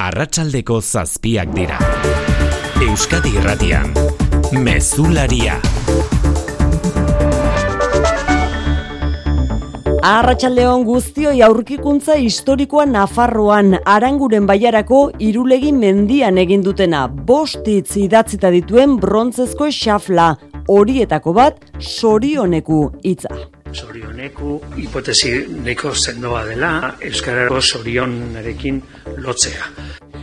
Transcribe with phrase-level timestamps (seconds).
[0.00, 1.76] arratsaldeko zazpiak dira.
[2.80, 3.90] Euskadi irratian,
[4.56, 5.58] mezularia.
[10.10, 19.68] Arratxaldeon guztioi aurkikuntza historikoa Nafarroan aranguren baiarako irulegi mendian egin dutena bostitz idatzita dituen brontzezko
[19.68, 20.32] xafla
[20.72, 23.59] horietako bat sorioneku hitza.
[23.72, 25.32] Sorioneku hipotesi
[25.64, 28.82] neko zendoa dela Euskarako sorionarekin
[29.18, 29.70] lotzea.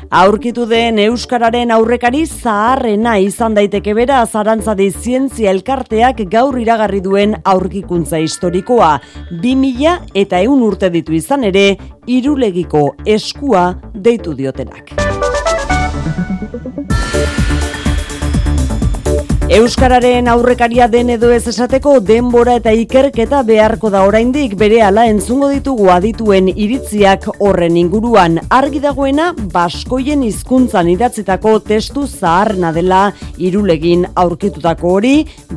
[0.10, 8.22] Aurkitu den Euskararen aurrekari zaharrena izan daiteke bera zarantzadi zientzia elkarteak gaur iragarri duen aurkikuntza
[8.24, 8.94] historikoa.
[9.44, 11.68] 2000 eta eun urte ditu izan ere,
[12.08, 14.96] irulegiko eskua deitu diotenak.
[19.48, 25.48] Euskararen aurrekaria den edo ez esateko denbora eta ikerketa beharko da oraindik bere ala entzungo
[25.54, 28.42] ditugu adituen iritziak horren inguruan.
[28.52, 35.14] Argi dagoena baskoien hizkuntzan idatzitako testu zaharna dela irulegin aurkitutako hori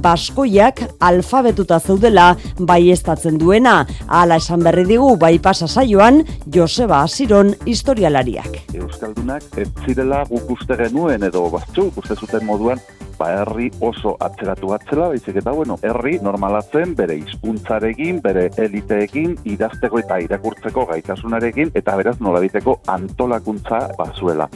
[0.07, 2.29] baskoiak alfabetuta zeudela
[2.61, 3.75] baiestatzen duena.
[4.07, 8.63] Hala esan berri digu bai pasa saioan Joseba Asiron historialariak.
[8.71, 12.79] Euskaldunak ez zirela guk uste genuen edo batzuk uste zuten moduan
[13.21, 20.01] ba, herri oso atzeratu batzela, baizik eta, bueno, herri normalatzen bere hizkuntzarekin, bere eliteekin, idazteko
[20.01, 24.49] eta irakurtzeko gaitasunarekin, eta beraz nolabiteko antolakuntza bazuela.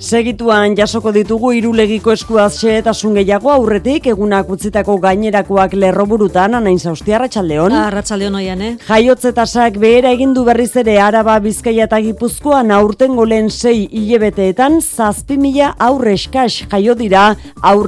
[0.00, 7.74] Segituan jasoko ditugu irulegiko eskuaz xeetasun gehiago aurretik egunak utzitako gainerakoak lerroburutan anain zaustia Arratxaldeon.
[7.76, 8.70] Arratxaldeon oian, eh?
[8.86, 15.74] Jaiotzetasak behera egindu berriz ere araba bizkaia eta gipuzkoan aurten golen sei hilebeteetan zazpi mila
[15.76, 17.34] aurre eskaz jaio dira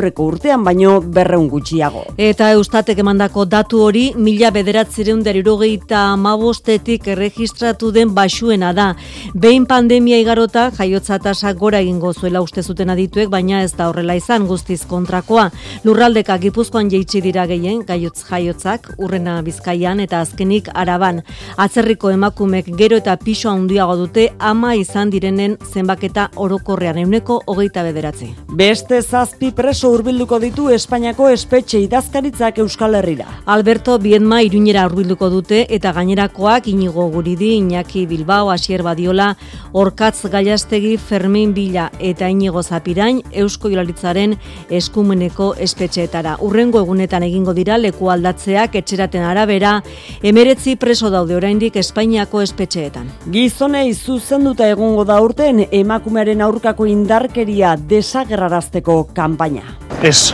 [0.03, 2.05] aurreko urtean baino berreun gutxiago.
[2.19, 8.95] Eta eustatek emandako datu hori mila bederatzireun derirogeita mabostetik erregistratu den basuena da.
[9.35, 14.15] Behin pandemia igarota jaiotzatasak gora egin izango zuela uste zuten adituek, baina ez da horrela
[14.17, 15.51] izan guztiz kontrakoa.
[15.85, 21.23] Lurraldeka Gipuzkoan jeitsi dira gehien gaiotz jaiotzak, urrena Bizkaian eta azkenik Araban.
[21.57, 28.33] Atzerriko emakumek gero eta piso handiago dute ama izan direnen zenbaketa orokorrean euneko hogeita bederatzi.
[28.49, 33.27] Beste zazpi preso hurbilduko ditu Espainiako espetxe idazkaritzak Euskal Herrira.
[33.45, 39.37] Alberto Biedma iruñera hurbilduko dute eta gainerakoak inigo guridi, Iñaki Bilbao, Asier Badiola,
[39.73, 44.39] Orkatz Gaiastegi, Fermin Bila eta inigo zapirain Eusko Jolaritzaren
[44.71, 46.39] eskumeneko espetxeetara.
[46.41, 49.75] Urrengo egunetan egingo dira leku aldatzeak etxeraten arabera,
[50.23, 53.13] emeretzi preso daude oraindik Espainiako espetxeetan.
[53.33, 59.72] Gizonei zuzenduta egongo da urten emakumearen aurkako indarkeria desagerrarazteko kanpaina.
[60.03, 60.33] Ez,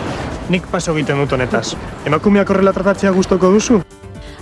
[0.48, 1.74] nik paso egiten dut honetaz.
[2.08, 3.82] Emakumeak horrela tratatzea gustoko duzu?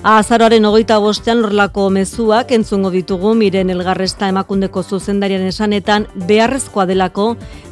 [0.07, 7.25] Azaroaren hogeita bostean horrelako mezuak entzungo ditugu miren elgarresta emakundeko zuzendarian esanetan beharrezkoa delako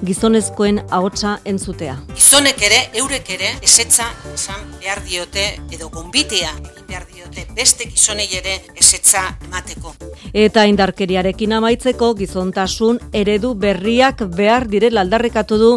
[0.09, 1.95] gizonezkoen ahotsa entzutea.
[2.17, 5.45] Gizonek ere, eurek ere, esetza esan behar diote
[5.77, 9.95] edo gombitea egin behar diote beste gizonei ere esetza emateko.
[10.35, 15.71] Eta indarkeriarekin amaitzeko gizontasun eredu berriak behar direla aldarrekatu du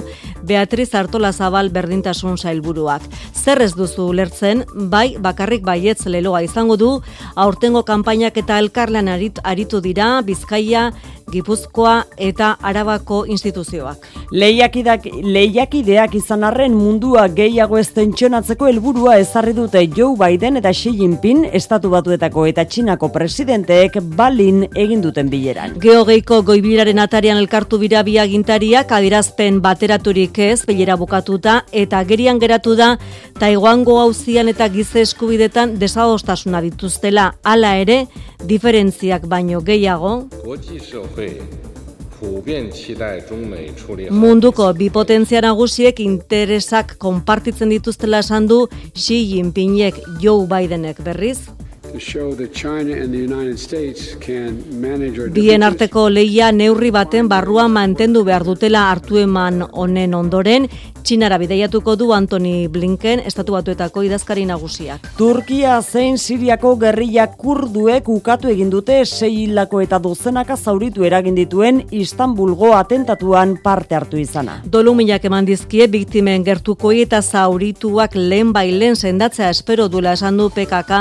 [0.47, 3.05] Beatriz Artola Zabal berdintasun sailburuak.
[3.35, 6.89] Zer ez duzu ulertzen, bai bakarrik baietz leloa izango du,
[7.35, 10.89] aurtengo kanpainak eta elkarlan aritu dira Bizkaia,
[11.27, 14.05] Gipuzkoa eta Arabako instituzioak.
[14.31, 20.93] Lehiakidak, lehiakideak izan arren mundua gehiago ez tentsionatzeko helburua ezarri dute Joe Biden eta Xi
[21.01, 25.75] Jinping estatu batuetako eta Txinako presidenteek balin egin duten bileran.
[25.83, 32.93] Geogeiko goibilaren atarian elkartu bira biagintariak adirazpen bateraturik ez bilera bukatuta eta gerian geratu da
[33.37, 35.75] Taiwango hauzian eta gize eskubidetan
[36.27, 38.07] desadostasuna dituztela hala ere
[38.45, 40.27] diferentziak baino gehiago
[44.09, 51.39] Munduko bipotentzia nagusiek interesak konpartitzen dituztela esan du Xi Jinpingek Joe Bidenek berriz.
[55.33, 60.67] Bien arteko leia neurri baten barrua mantendu behar dutela hartu eman honen ondoren,
[61.07, 65.05] Txinara bideiatuko du Antoni Blinken, estatu batuetako idazkari nagusiak.
[65.15, 71.79] Turkia zein Siriako gerrilla kurduek ukatu egin dute sei hilako eta dozenaka zauritu eragin dituen
[71.95, 74.57] Istanbulgo atentatuan parte hartu izana.
[74.67, 80.99] Doluminak eman dizkie biktimen gertukoi eta zaurituak lehen bailen sendatzea espero duela esan du PKK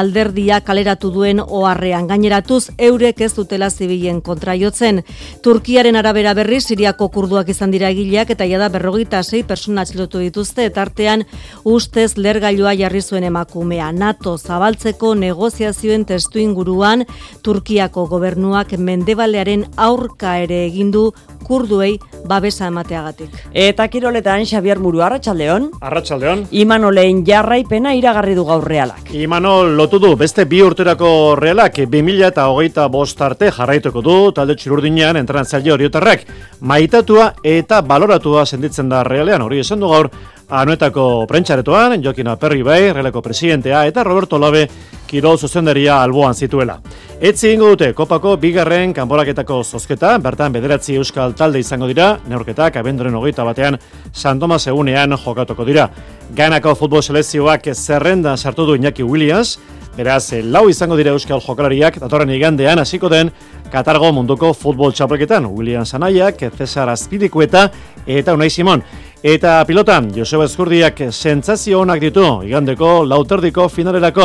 [0.00, 5.02] alder alderdia kaleratu duen oharrean gaineratuz eurek ez dutela zibilen kontra jotzen.
[5.42, 10.64] Turkiaren arabera berri Siriako kurduak izan dira egileak eta jada berrogeita sei persona atxilotu dituzte
[10.64, 11.24] eta artean
[11.64, 13.92] ustez lergailua jarri zuen emakumea.
[13.92, 17.04] NATO zabaltzeko negoziazioen testu inguruan
[17.42, 21.12] Turkiako gobernuak mendebalearen aurka ere egindu
[21.42, 23.34] kurduei babesa emateagatik.
[23.52, 25.70] Eta kiroletan Xabier Muru Arratsaldeon.
[25.82, 26.46] Arratsaldeon.
[26.50, 29.12] Imanolen jarraipena iragarri du gaur realak.
[29.12, 34.56] Imanol lotu du beste bi urterako realak 2000 eta hogeita bost arte jarraituko du talde
[34.58, 36.26] txururdinean entrenatzaile horiotarrak.
[36.60, 40.10] Maitatua eta baloratua senditzen da realean hori esan du gaur
[40.52, 44.66] anuetako prentxaretoan, Jokin Aperri bai, releko presidentea eta Roberto Labe
[45.08, 46.76] kirol zuzendaria alboan zituela.
[47.20, 53.14] Etzi ingo dute, kopako bigarren kanboraketako zozketa, bertan bederatzi euskal talde izango dira, neurketak abenduren
[53.16, 53.78] hogeita batean
[54.12, 55.88] San Tomas egunean jokatuko dira.
[56.36, 59.58] Ganako futbol selezioak zerrendan sartu du Iñaki Williams,
[59.96, 63.32] beraz, lau izango dira euskal jokalariak, datorren igandean hasiko den
[63.72, 67.70] Katargo munduko futbol txapelketan, Williams Anaiak, Cesar Azpidikueta
[68.04, 68.82] eta Unai Simon.
[69.22, 74.24] Eta pilotan, Joseba Eskurdiak sentsazio onak ditu, igandeko lauterdiko finalerako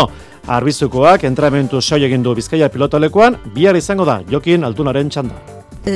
[0.50, 5.38] arbizukoak entramentu soi egin du Bizkaia pilotalekuan, bihar izango da Jokin Altunaren txanda.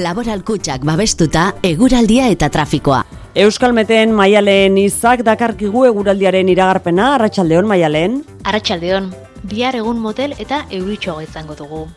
[0.04, 3.02] Laboral kutsak babestuta eguraldia eta trafikoa.
[3.42, 8.22] Euskalmeten maialen izak dakarkigu eguraldiaren iragarpena, Arratsaldeon maialen.
[8.46, 9.10] Arratsaldeon,
[9.50, 11.88] bihar egun motel eta euritxoa izango dugu.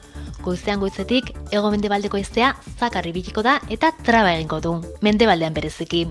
[0.41, 6.07] Goizean goizetik, ego mendebaldeko iztea zakarri bitiko da eta traba egingo du, mendebaldean bereziki.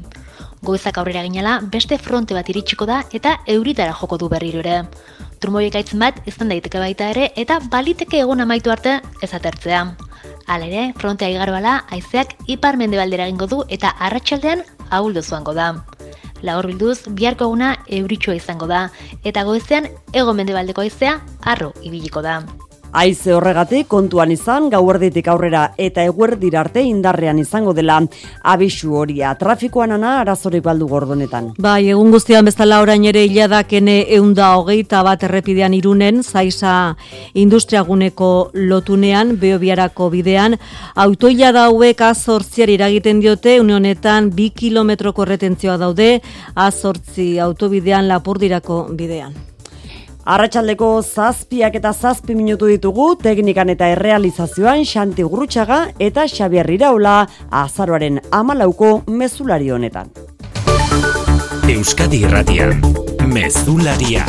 [0.63, 4.85] Goizak aurrera ginela, beste fronte bat iritsiko da eta euritara joko du berriro ere.
[5.43, 9.83] Turmoiek aitzen bat izan daiteke baita ere eta baliteke egun amaitu arte ez atertzea.
[10.47, 15.73] Hala ere, frontea igarroala, haizeak ipar mendebaldera egingo du eta arratsaldean ahuldo zuango da.
[16.47, 18.85] Laur bilduz, biharko eguna euritxoa izango da,
[19.23, 22.39] eta goizean ego mendebaldeko haizea arro ibiliko da.
[22.93, 27.95] Aize horregatik kontuan izan gauerditik aurrera eta eguerdira arte indarrean izango dela
[28.51, 29.31] abisu horia.
[29.39, 31.47] Trafikoan ana arazorik baldu gordonetan.
[31.57, 36.73] Bai, egun guztian bezala orain ere hiladakene eunda hogeita bat errepidean irunen, zaiza
[37.33, 40.59] industriaguneko lotunean, beobiarako bidean,
[40.93, 46.11] autoia dauek azortziar iragiten diote, unionetan bi kilometroko retentzioa daude,
[46.53, 49.33] azortzi autobidean lapurdirako bidean.
[50.23, 57.17] Arratxaldeko zazpiak eta zazpi minutu ditugu teknikan eta errealizazioan Xanti Gurutxaga eta Xabier Iraula
[57.51, 60.15] azaroaren amalauko mezulari honetan.
[61.67, 62.79] Euskadi Irratian,
[63.27, 64.23] Mezularia.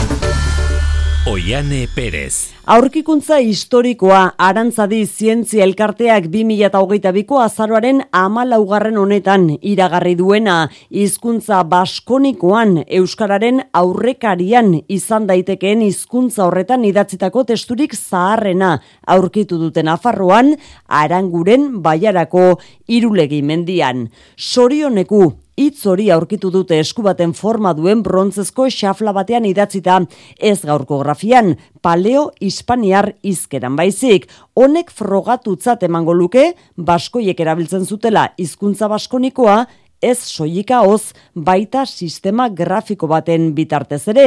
[1.24, 2.52] Oiane Perez.
[2.68, 10.56] Aurkikuntza historikoa arantzadi zientzia elkarteak 2008ko azaroaren amalaugarren honetan iragarri duena
[10.92, 18.74] hizkuntza baskonikoan Euskararen aurrekarian izan daitekeen hizkuntza horretan idatzitako testurik zaharrena
[19.16, 20.52] aurkitu duten afarroan
[20.88, 24.10] aranguren baiarako irulegi mendian.
[24.36, 25.22] Sorioneku
[25.56, 30.00] hitz hori aurkitu dute esku baten forma duen brontzezko xafla batean idatzita
[30.38, 34.26] ez gaurko grafian, paleo hispaniar izkeran baizik.
[34.54, 39.64] Honek frogatutzat emango luke, baskoiek erabiltzen zutela hizkuntza baskonikoa,
[40.04, 44.26] ez soilika hoz baita sistema grafiko baten bitartez ere.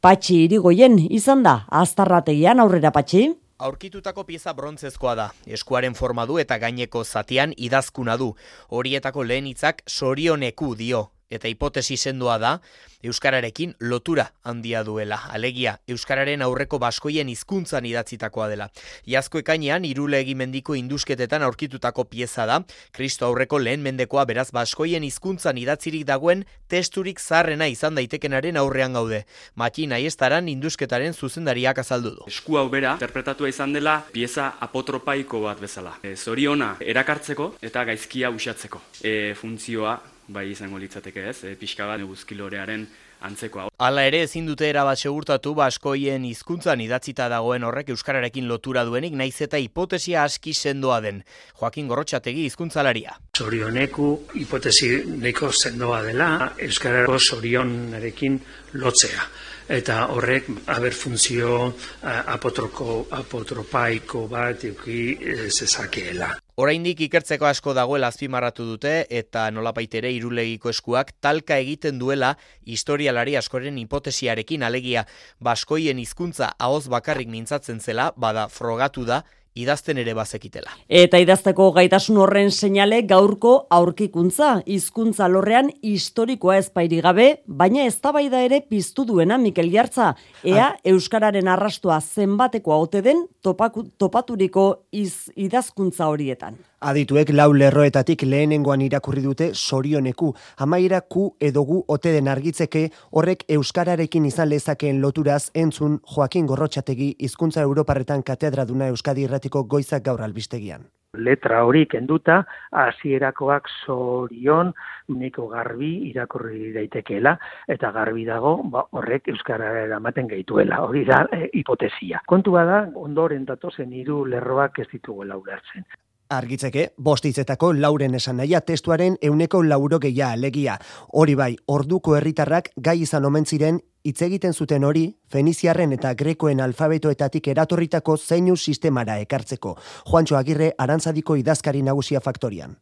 [0.00, 3.28] Patxi irigoien izan da, aztarrategian aurrera patxi?
[3.58, 8.28] Aurkitutako pieza brontzezkoa da, eskuaren forma du eta gaineko zatian idazkuna du.
[8.70, 12.58] Horietako lehen hitzak sorioneku dio, eta hipotesi sendoa da,
[12.98, 15.20] Euskararekin lotura handia duela.
[15.30, 18.66] Alegia, Euskararen aurreko baskoien hizkuntzan idatzitakoa dela.
[19.06, 22.58] Iazko ekainean, irule egimendiko indusketetan aurkitutako pieza da,
[22.90, 29.22] Kristo aurreko lehen mendekoa beraz baskoien hizkuntzan idatzirik dagoen testurik zarrena izan daitekenaren aurrean gaude.
[29.54, 32.26] Maki nahi estaran indusketaren zuzendariak azaldu du.
[32.26, 35.94] Esku hau bera, interpretatua izan dela, pieza apotropaiko bat bezala.
[36.02, 38.82] E, zoriona erakartzeko eta gaizkia usatzeko.
[39.04, 42.86] E, funtzioa bai izango litzateke ez, e, pixka bat neguzkilorearen
[43.28, 43.66] antzekoa.
[43.82, 49.36] Hala ere ezin dute erabat segurtatu baskoien hizkuntzan idatzita dagoen horrek euskararekin lotura duenik naiz
[49.42, 51.22] eta hipotesia aski sendoa den.
[51.58, 53.16] Joakin Gorrotxategi hizkuntzalaria.
[53.38, 54.08] Zorioneku
[54.38, 54.92] hipotesi
[55.24, 56.30] neko sendoa dela
[56.68, 58.40] euskarako zorionarekin
[58.74, 59.28] lotzea
[59.68, 66.32] eta horrek haber funtzio apotroko apotropaiko bat eduki e, zezakeela.
[66.58, 72.32] Oraindik ikertzeko asko dagoela azpimarratu dute eta nolapaitere irulegiko eskuak talka egiten duela
[72.66, 75.04] historialari askoren hipotesiarekin alegia.
[75.38, 79.20] Baskoien hizkuntza ahoz bakarrik mintzatzen zela bada frogatu da
[79.62, 80.72] idazten ere bazekitela.
[80.88, 88.60] Eta idazteko gaitasun horren seinale gaurko aurkikuntza, hizkuntza lorrean historikoa ezpairi gabe, baina eztabaida ere
[88.60, 96.58] piztu duena Mikel Jartza, ea euskararen arrastua zenbatekoa ote den topaku, topaturiko iz, idazkuntza horietan.
[96.78, 100.28] Adituek lau lerroetatik lehenengoan irakurri dute sorioneku,
[100.62, 107.16] amaira ku edo gu ote den argitzeke horrek euskararekin izan lezakeen loturaz entzun Joaquin Gorrotxategi
[107.18, 110.86] hizkuntza Europarretan katedraduna Euskadi Irratiko goizak gaur albistegian.
[111.18, 114.70] Letra hori kenduta, hasierakoak sorion,
[115.10, 121.48] uniko garbi irakurri daitekeela, eta garbi dago, ba, horrek euskara eramaten gaituela, hori da e,
[121.58, 122.22] hipotesia.
[122.28, 125.88] Kontua da, ondoren datozen hiru lerroak ez dituguela ulertzen.
[126.30, 130.74] Argitzeke, bostitzetako lauren esan nahia testuaren euneko lauro geia alegia.
[131.20, 136.60] Hori bai, orduko herritarrak gai izan omen ziren hitz egiten zuten hori, Feniziarren eta Grekoen
[136.60, 139.72] alfabetoetatik eratorritako zeinu sistemara ekartzeko.
[140.10, 142.76] Juancho Agirre arantzadiko idazkari nagusia faktorian.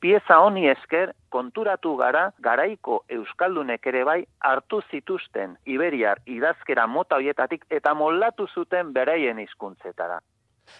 [0.00, 7.64] Pieza honi esker konturatu gara garaiko euskaldunek ere bai hartu zituzten Iberiar idazkera mota hoietatik
[7.70, 10.20] eta moldatu zuten beraien hizkuntzetara.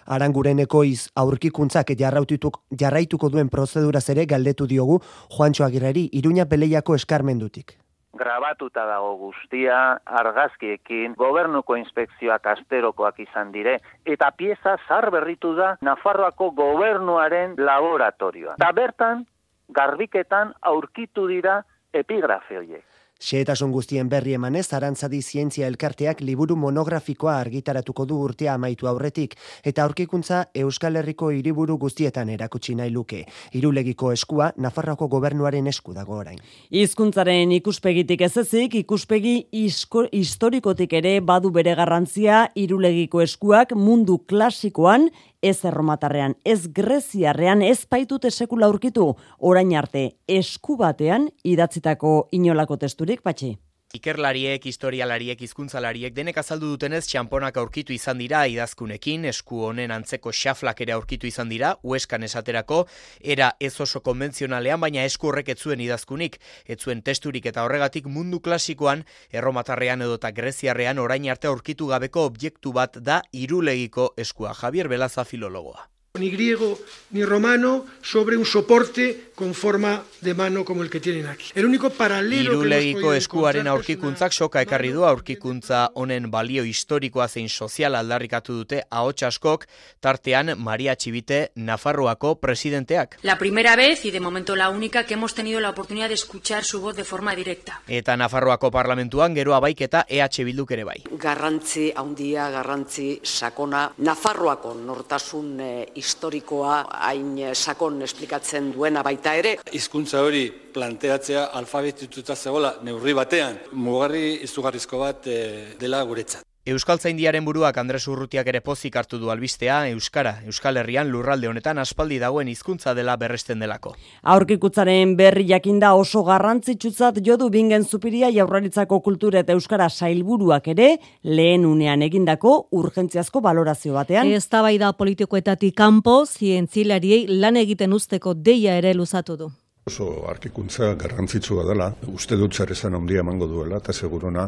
[0.07, 5.01] Arangureneko iz aurkikuntzak jarraituko duen prozeduraz ere galdetu diogu
[5.37, 7.77] Juancho Agirreri Iruña Peleiako eskarmendutik.
[8.19, 16.51] Grabatuta dago guztia, argazkiekin, gobernuko inspekzioak asterokoak izan dire, eta pieza zar berritu da Nafarroako
[16.57, 18.57] gobernuaren laboratorioa.
[18.59, 19.27] Da bertan,
[19.69, 21.61] garbiketan aurkitu dira
[21.93, 22.85] epigrafe horiek.
[23.19, 29.35] Xehetasun guztien berri emanez, arantzadi zientzia elkarteak liburu monografikoa argitaratuko du urtea amaitu aurretik,
[29.67, 33.25] eta aurkikuntza Euskal Herriko hiriburu guztietan erakutsi nahi luke.
[33.59, 36.39] Irulegiko eskua, Nafarroako gobernuaren esku dago orain.
[36.71, 39.35] Hizkuntzaren ikuspegitik ez ezik, ikuspegi
[39.65, 45.11] isko, historikotik ere badu bere garrantzia irulegiko eskuak mundu klasikoan
[45.43, 53.23] ez erromatarrean, ez greziarrean, ez baitute sekula aurkitu, orain arte esku batean idatzitako inolako testurik,
[53.23, 53.57] patxi.
[53.97, 60.83] Ikerlariek, historialariek, hizkuntzalariek denek azaldu dutenez txamponak aurkitu izan dira idazkunekin, esku honen antzeko xaflak
[60.85, 62.83] ere aurkitu izan dira, ueskan esaterako,
[63.25, 66.37] era ez oso konbentzionalean, baina esku horrek etzuen idazkunik,
[66.69, 72.77] etzuen testurik eta horregatik mundu klasikoan, erromatarrean edo eta greziarrean orain arte aurkitu gabeko objektu
[72.77, 74.53] bat da irulegiko eskua.
[74.53, 76.79] Javier Belaza filologoa ni griego
[77.11, 81.47] ni romano sobre un soporte con forma de mano como el que tienen aquí.
[81.55, 87.95] El único paralelo Irulegiko eskuaren aurkikuntzak soka ekarri du aurkikuntza honen balio historikoa zein sozial
[87.95, 89.67] aldarrikatu dute ahots askok
[90.01, 93.21] tartean Maria Txibite Nafarroako presidenteak.
[93.23, 96.65] La primera vez y de momento la única que hemos tenido la oportunidad de escuchar
[96.65, 97.81] su voz de forma directa.
[97.87, 101.05] Eta Nafarroako parlamentuan gero abaiketa EH Bilduk ere bai.
[101.13, 109.57] Garrantzi handia, garrantzi sakona Nafarroako nortasun eh, historikoa hain sakon esplikatzen duena baita ere.
[109.73, 116.47] Hizkuntza hori planteatzea alfabetituta zegoela neurri batean, mugarri izugarrizko bat eh, dela guretzat.
[116.69, 121.79] Euskal Zaindiaren buruak Andres Urrutiak ere pozik hartu du albistea, Euskara, Euskal Herrian lurralde honetan
[121.81, 123.95] aspaldi dagoen hizkuntza dela berresten delako.
[124.35, 130.91] Aurkikutzaren berri jakinda oso garrantzitsutzat jodu bingen zupiria jaurraritzako kultura eta Euskara sailburuak ere
[131.23, 134.29] lehen unean egindako urgentziazko balorazio batean.
[134.29, 139.51] Ez da politikoetatik kanpo, zientzilariei lan egiten usteko deia ere luzatu du.
[139.89, 144.43] Oso arkikuntza garrantzitsua dela, uste dut zer esan ondia emango duela, eta seguruna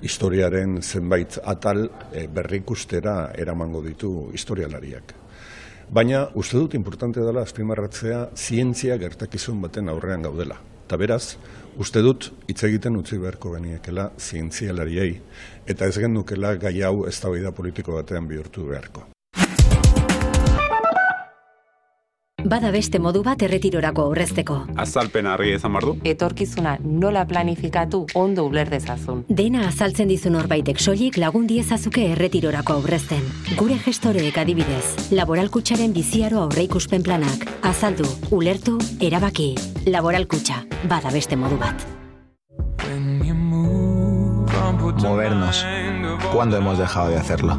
[0.00, 5.12] historiaren zenbait atal e, berrikustera eramango ditu historialariak.
[5.92, 10.56] Baina uste dut importante dela azpimarratzea zientzia gertakizun baten aurrean gaudela.
[10.86, 11.36] Eta beraz,
[11.76, 15.10] uste dut hitz egiten utzi beharko geniekela zientzialariei,
[15.66, 17.20] eta ez gendukela gai hau ez
[17.52, 19.15] politiko batean bihurtu beharko.
[22.46, 24.56] Bada beste modu bat erretirorako aurrezteko.
[24.78, 25.96] Azalpen harri ezan bardu?
[26.06, 29.24] Etorkizuna nola planifikatu ondo uler dezazun.
[29.40, 33.24] Dena azaltzen dizun horbaitek soilik lagun diezazuke erretirorako aurrezten.
[33.58, 37.48] Gure gestoreek adibidez, laboralkutsaren biziaro aurreikuspen planak.
[37.66, 39.48] Azaldu, ulertu, erabaki.
[39.90, 41.82] Laboralkutxa, bada beste modu bat.
[45.02, 45.66] Movernos.
[46.32, 47.58] ¿Cuándo hemos dejado de hacerlo?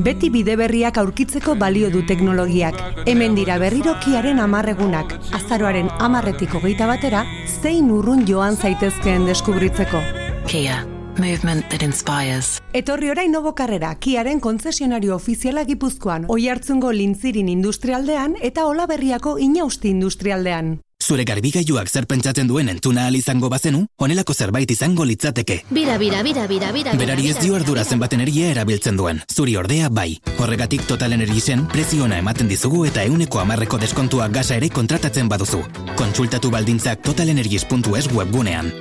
[0.00, 2.78] Beti bide berriak aurkitzeko balio du teknologiak.
[3.04, 5.12] Hemen dira berrirokiaren amarregunak.
[5.36, 7.26] Azaroaren amarretiko geita batera,
[7.60, 10.00] zein urrun joan zaitezkeen deskubritzeko.
[10.48, 10.86] Kia,
[11.18, 12.62] movement that inspires.
[12.72, 19.92] Etorri orain nobo karrera, Kiaren konzesionario ofiziala gipuzkoan, oi hartzungo lintzirin industrialdean eta olaberriako inausti
[19.92, 20.78] industrialdean.
[21.02, 25.58] Zure garbigailuak zer pentsatzen duen entzuna al izango bazenu, honelako zerbait izango litzateke.
[25.70, 26.94] Bira, bira, bira, bira, bira.
[26.98, 29.22] Berari ez dio ardura zenbat energia erabiltzen duen.
[29.26, 30.20] Zuri ordea bai.
[30.38, 35.64] Horregatik Total Energiesen preziona ematen dizugu eta euneko amarreko deskontua gasa ere kontratatzen baduzu.
[35.98, 38.72] Kontsultatu baldintzak totalenergies.es webgunean.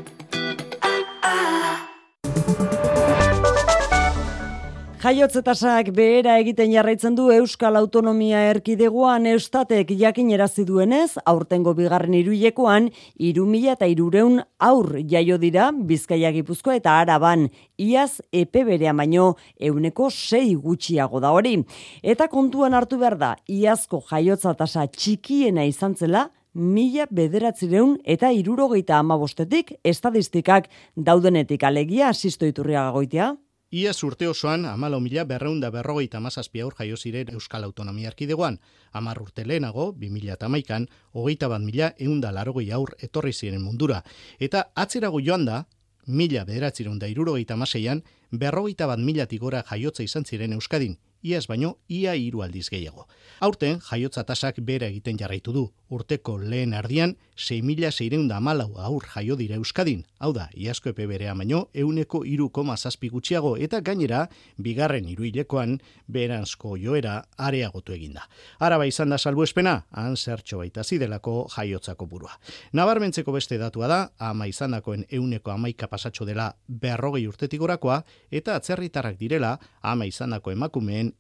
[5.02, 12.92] Jaiotzetasak behera egiten jarraitzen du Euskal Autonomia Erkidegoan eustatek jakin erazi duenez, aurtengo bigarren iruilekoan,
[13.18, 17.48] iru mila eta irureun aur jaio dira, Bizkaia Gipuzkoa eta Araban,
[17.82, 21.58] iaz epe berean baino euneko sei gutxiago da hori.
[22.04, 29.02] Eta kontuan hartu behar da, iazko jaiotza tasa txikiena izan zela, mila bederatzireun eta irurogeita
[29.02, 33.34] amabostetik estadistikak daudenetik alegia asisto iturriaga goitea.
[33.72, 38.58] Iaz urte osoan, amala mila berreunda berrogeita mazazpi aur jaio ziren Euskal Autonomia Erkidegoan.
[38.92, 44.02] Amar urte lehenago, 2000 eta maikan, hogeita bat mila eunda larogei aur etorri ziren mundura.
[44.40, 45.62] Eta atzerago joan da,
[46.06, 52.16] mila bederatzerunda irurogeita maseian, berrogeita bat mila tigora jaiotza izan ziren Euskadin, iaz baino ia
[52.16, 53.08] hiru aldiz gehiago.
[53.40, 55.64] Aurten, jaiotza tasak bera egiten jarraitu du.
[55.92, 60.06] Urteko lehen ardian, 6.600 amalau aur jaio dira Euskadin.
[60.20, 65.80] Hau da, iazko epe berea baino, euneko iru koma zazpi gutxiago eta gainera, bigarren iruilekoan,
[66.08, 68.28] beranzko joera areagotu eginda.
[68.60, 72.38] Araba izan da salbu espena, han zertxo baita zidelako jaiotzako burua.
[72.74, 78.56] Nabarmentzeko beste datua da, ama izan dakoen euneko amaika pasatxo dela berrogei urtetik orakoa, eta
[78.56, 80.52] atzerritarrak direla, ama izan dako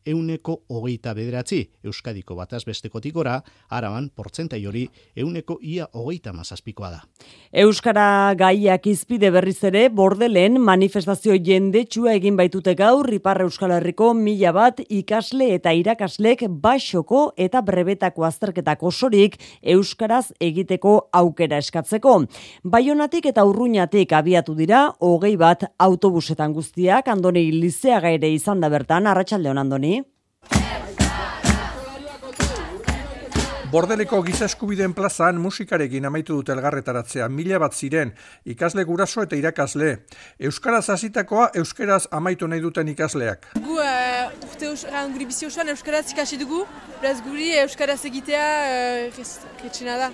[0.06, 7.02] euneko hogeita bederatzi, Euskadiko bataz besteko tikora, araban portzentai hori euneko ia hogeita mazazpikoa da.
[7.52, 14.54] Euskara gaiak izpide berriz ere, bordelen manifestazio jendetsua egin baitute gaur, Ipar Euskal Herriko mila
[14.56, 22.18] bat ikasle eta irakaslek basoko eta brebetako azterketak osorik Euskaraz egiteko aukera eskatzeko.
[22.64, 29.08] Baionatik eta urruñatik abiatu dira, hogei bat autobusetan guztiak, andoni lizeaga ere izan da bertan,
[29.08, 30.04] arratsaldeon andoni.
[33.72, 38.12] Bordeleko giza eskubideen plazan musikarekin amaitu dute elgarretaratzea mila bat ziren
[38.44, 39.94] ikasle guraso eta irakasle.
[40.40, 43.48] Euskaraz hasitakoa euskeraz amaitu nahi duten ikasleak.
[43.56, 46.66] Gu uh, urte osoan, guri bizi osoan euskaraz ikasi dugu,
[47.00, 48.46] beraz guri euskaraz egitea
[49.16, 50.12] uh, da.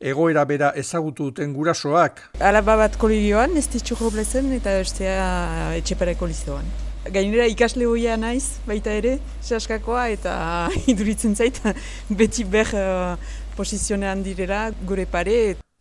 [0.00, 2.20] Egoera bera ezagutu duten gurasoak.
[2.40, 6.68] Alaba bat kolegioan, ez ditxurro blezen eta estea etxepareko lizoan
[7.12, 10.34] gainera ikasle hoia naiz, baita ere, saskakoa, eta
[10.92, 11.60] iduritzen zait,
[12.08, 15.38] beti ber uh, posizionean direla gure pare.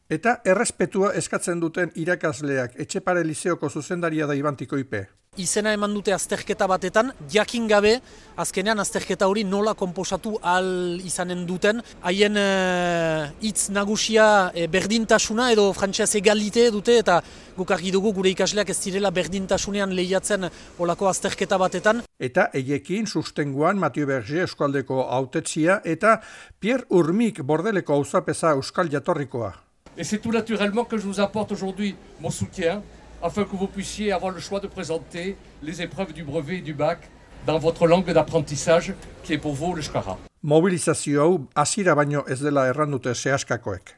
[0.10, 5.08] Eta errespetua eskatzen duten irakasleak, etxepare liseoko zuzendaria da ibantiko ipe
[5.38, 7.94] izena eman dute azterketa batetan, jakin gabe,
[8.38, 15.72] azkenean azterketa hori nola komposatu al izanen duten, haien eh, hitz nagusia e, berdintasuna edo
[15.74, 17.20] frantxeaz egalite dute, eta
[17.58, 22.02] guk argi dugu gure ikasleak ez direla berdintasunean lehiatzen olako azterketa batetan.
[22.20, 26.20] Eta eiekin sustenguan Matio Berger eskualdeko autetzia eta
[26.60, 29.54] Pierre Urmik bordeleko auzapeza euskal jatorrikoa.
[29.96, 32.82] Et c'est tout naturellement que je vous apporte aujourd'hui mon soutien
[33.24, 36.74] afin que vous puissiez avoir le choix de présenter les épreuves du brevet et du
[36.74, 37.10] bac
[37.48, 40.18] dans votre langue d'apprentissage qui est pour vous le Shkara.
[40.44, 43.96] Mobilizazio hau hasiera baino ez dela errandute sehaskakoek.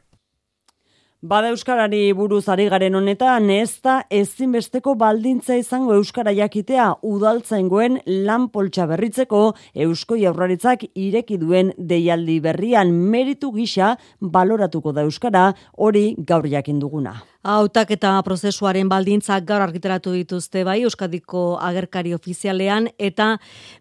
[1.25, 8.49] Bada Euskarari buruz ari garen honetan, ez da ezinbesteko baldintza izango Euskara jakitea udaltzaingoen lan
[8.53, 9.39] poltsa berritzeko
[9.73, 17.15] Eusko Jaurlaritzak ireki duen deialdi berrian meritu gisa baloratuko da Euskara hori gaur jakin duguna.
[17.45, 23.27] Hautak eta prozesuaren baldintzak gaur argitaratu dituzte bai Euskadiko agerkari ofizialean eta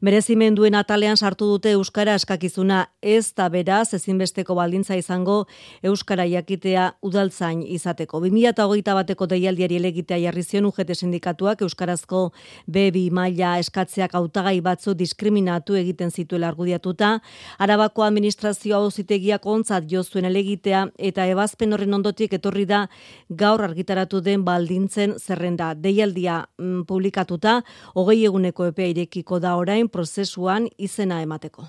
[0.04, 5.46] merezimenduen atalean sartu dute Euskara eskakizuna ez da beraz ezinbesteko baldintza izango
[5.82, 8.20] Euskara jakitea udaltzain izateko.
[8.26, 12.34] 2008 bateko deialdiari elegitea jarri zion UGT sindikatuak Euskarazko
[12.68, 17.14] B2 maila eskatzeak hautagai batzu diskriminatu egiten zituela argudiatuta.
[17.56, 22.84] Arabako administrazioa auzitegiak ontzat jo zuen elegitea eta ebazpen horren ondotik etorri da
[23.30, 27.60] gaur gaur argitaratu den baldintzen zerrenda deialdia mm, publikatuta,
[27.94, 31.68] hogei eguneko epea irekiko da orain prozesuan izena emateko.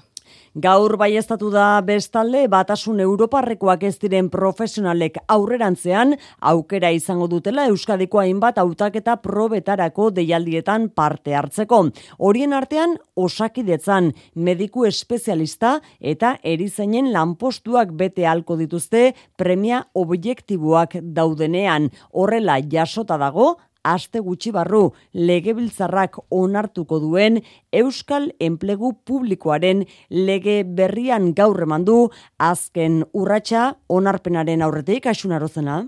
[0.55, 8.61] Gaur baiestatu da bestalde batasun Europarrekoak ez diren profesionalek aurrerantzean aukera izango dutela Euskadiko hainbat
[8.61, 11.81] hautaketa probetarako deialdietan parte hartzeko.
[12.19, 21.91] Horien artean osakidetzan mediku espezialista eta erizainen lanpostuak bete halko dituzte premia objektiboak daudenean.
[22.13, 31.61] Horrela jasota dago aste gutxi barru legebiltzarrak onartuko duen Euskal Enplegu Publikoaren lege berrian gaur
[31.67, 31.99] emandu
[32.41, 35.83] azken urratsa onarpenaren aurretik asunarozena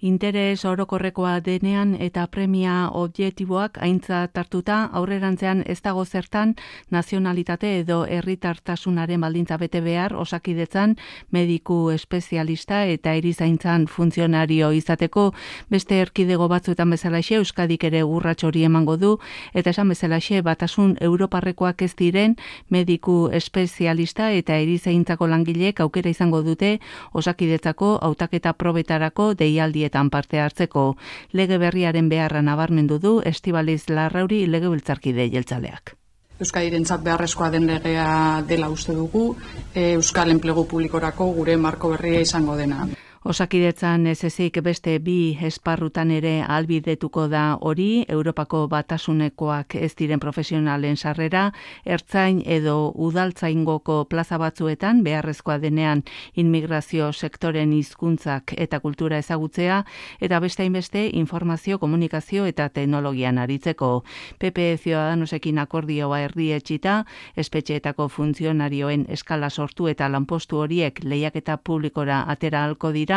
[0.00, 6.54] interes orokorrekoa denean eta premia objektiboak aintza tartuta aurrerantzean ez dago zertan
[6.90, 10.96] nazionalitate edo herritartasunaren baldintza bete behar osakidetzan
[11.32, 15.32] mediku espezialista eta erizaintzan funtzionario izateko.
[15.70, 19.16] Beste erkidego batzuetan bezalaxe Euskadik ere urrats hori emango du
[19.54, 22.36] eta esan bezalaxe batasun europarrekoak ez diren
[22.68, 26.80] mediku espezialista eta erizaintzako langileek aukera izango dute
[27.12, 30.96] osakidetzako hautaketa probetarako deialdi ekitaldietan parte hartzeko
[31.32, 35.94] lege berriaren beharra nabarmendu du Estibaliz Larrauri legebiltzarkide jeltzaleak.
[36.40, 39.36] Euskadirentzat beharrezkoa den legea dela uste dugu,
[39.74, 42.86] Euskal Enplegu Publikorako gure marko berria izango dena.
[43.26, 50.94] Osakidetzan ez ezik beste bi esparrutan ere albidetuko da hori, Europako batasunekoak ez diren profesionalen
[50.96, 51.48] sarrera,
[51.84, 56.04] ertzain edo udaltzaingoko plaza batzuetan beharrezkoa denean
[56.38, 59.80] inmigrazio sektoren hizkuntzak eta kultura ezagutzea,
[60.20, 64.04] eta beste hainbeste informazio, komunikazio eta teknologian aritzeko.
[64.38, 67.00] PP Ciudadanosekin akordioa erdietxita,
[67.34, 73.15] espetxeetako funtzionarioen eskala sortu eta lanpostu horiek lehiaketa publikora atera halko dira,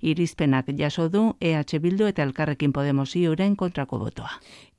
[0.00, 4.30] irizpenak jaso du EH Bildu eta Elkarrekin Podemos iuren kontrako botoa.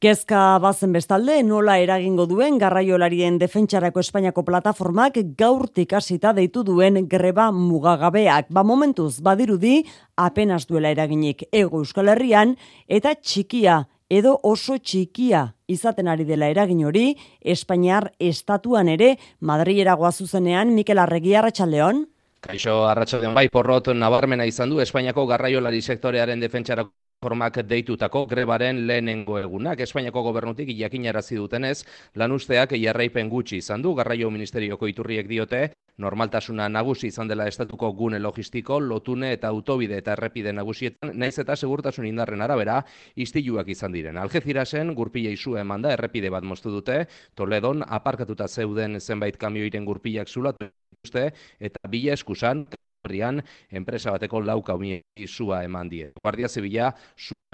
[0.01, 7.51] Kezka bazen bestalde, nola eragingo duen garraiolarien defentsarako Espainiako plataformak gaurtik hasita deitu duen greba
[7.51, 8.49] mugagabeak.
[8.49, 9.83] Ba momentuz, badirudi,
[10.17, 12.55] apenas duela eraginik ego Euskal Herrian,
[12.87, 20.73] eta txikia edo oso txikia izaten ari dela eragin hori, Espainiar estatuan ere, Madrilera zuzenean
[20.75, 22.07] Mikel Arregi Arratxaldeon.
[22.41, 29.37] Kaixo arratsaldean bai porrot nabarmena izan du Espainiako garraiolari sektorearen defentsarako formak deitutako grebaren lehenengo
[29.37, 29.83] egunak.
[29.85, 31.83] Espainiako gobernutik jakinarazi dutenez,
[32.17, 35.61] lanusteak jarraipen gutxi izan du garraio ministerioko iturriek diote,
[36.01, 41.55] normaltasuna nagusi izan dela estatuko gune logistiko, lotune eta autobide eta errepide nagusietan, naiz eta
[41.55, 42.81] segurtasun indarren arabera,
[43.15, 44.17] istiluak izan diren.
[44.17, 47.03] Algezirasen, gurpila isu eman da, errepide bat moztu dute,
[47.35, 50.73] Toledon, aparkatuta zeuden zenbait kamioiren gurpilak zulatu
[51.09, 52.65] eta bila eskusan,
[53.03, 54.77] herrian enpresa bateko lauka
[55.17, 56.11] izua eman die.
[56.21, 56.93] Guardia Zibila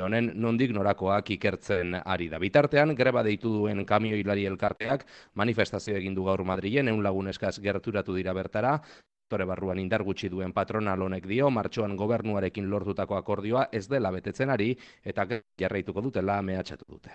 [0.04, 2.40] honen nondik norakoak ikertzen ari da.
[2.40, 5.06] Bitartean, greba deitu duen kamioilari elkarteak
[5.36, 8.82] manifestazio egin du gaur Madrilen, eun lagun eskaz gerturatu dira bertara,
[9.28, 14.50] Tore barruan indar gutxi duen patronal honek dio, martxoan gobernuarekin lortutako akordioa ez dela betetzen
[14.50, 14.70] ari,
[15.04, 15.28] eta
[15.60, 17.12] jarraituko dutela mehatxatu dute.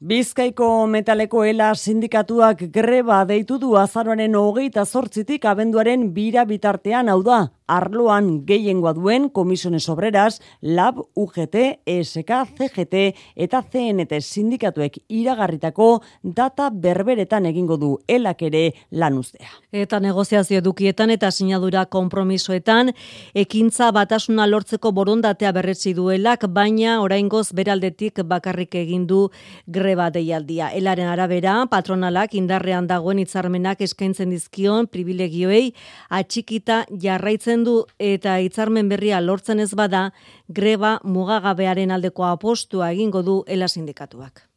[0.00, 7.40] Bizkaiko metaleko ela sindikatuak greba deitu du azaroaren hogeita zortzitik abenduaren bira bitartean hau da,
[7.68, 13.02] arloan gehiengoa duen komisiones obreras, LAB, UGT, ESK, CGT
[13.44, 15.90] eta CNT sindikatuek iragarritako
[16.24, 19.52] data berberetan egingo du elak ere lanuztea.
[19.70, 22.94] Eta negoziazio edukietan eta sinadura konpromisoetan,
[23.34, 29.26] ekintza batasuna lortzeko borondatea berretzi duelak, baina oraingoz beraldetik bakarrik egin du
[29.68, 30.70] greba deialdia.
[30.72, 35.74] Elaren arabera, patronalak indarrean dagoen hitzarmenak eskaintzen dizkion privilegioei
[36.08, 40.12] atxikita jarraitzen du eta hitzarmen berria lortzen ez bada,
[40.48, 44.49] greba mugagabearen aldeko apostua egingo du ela sindikatuak.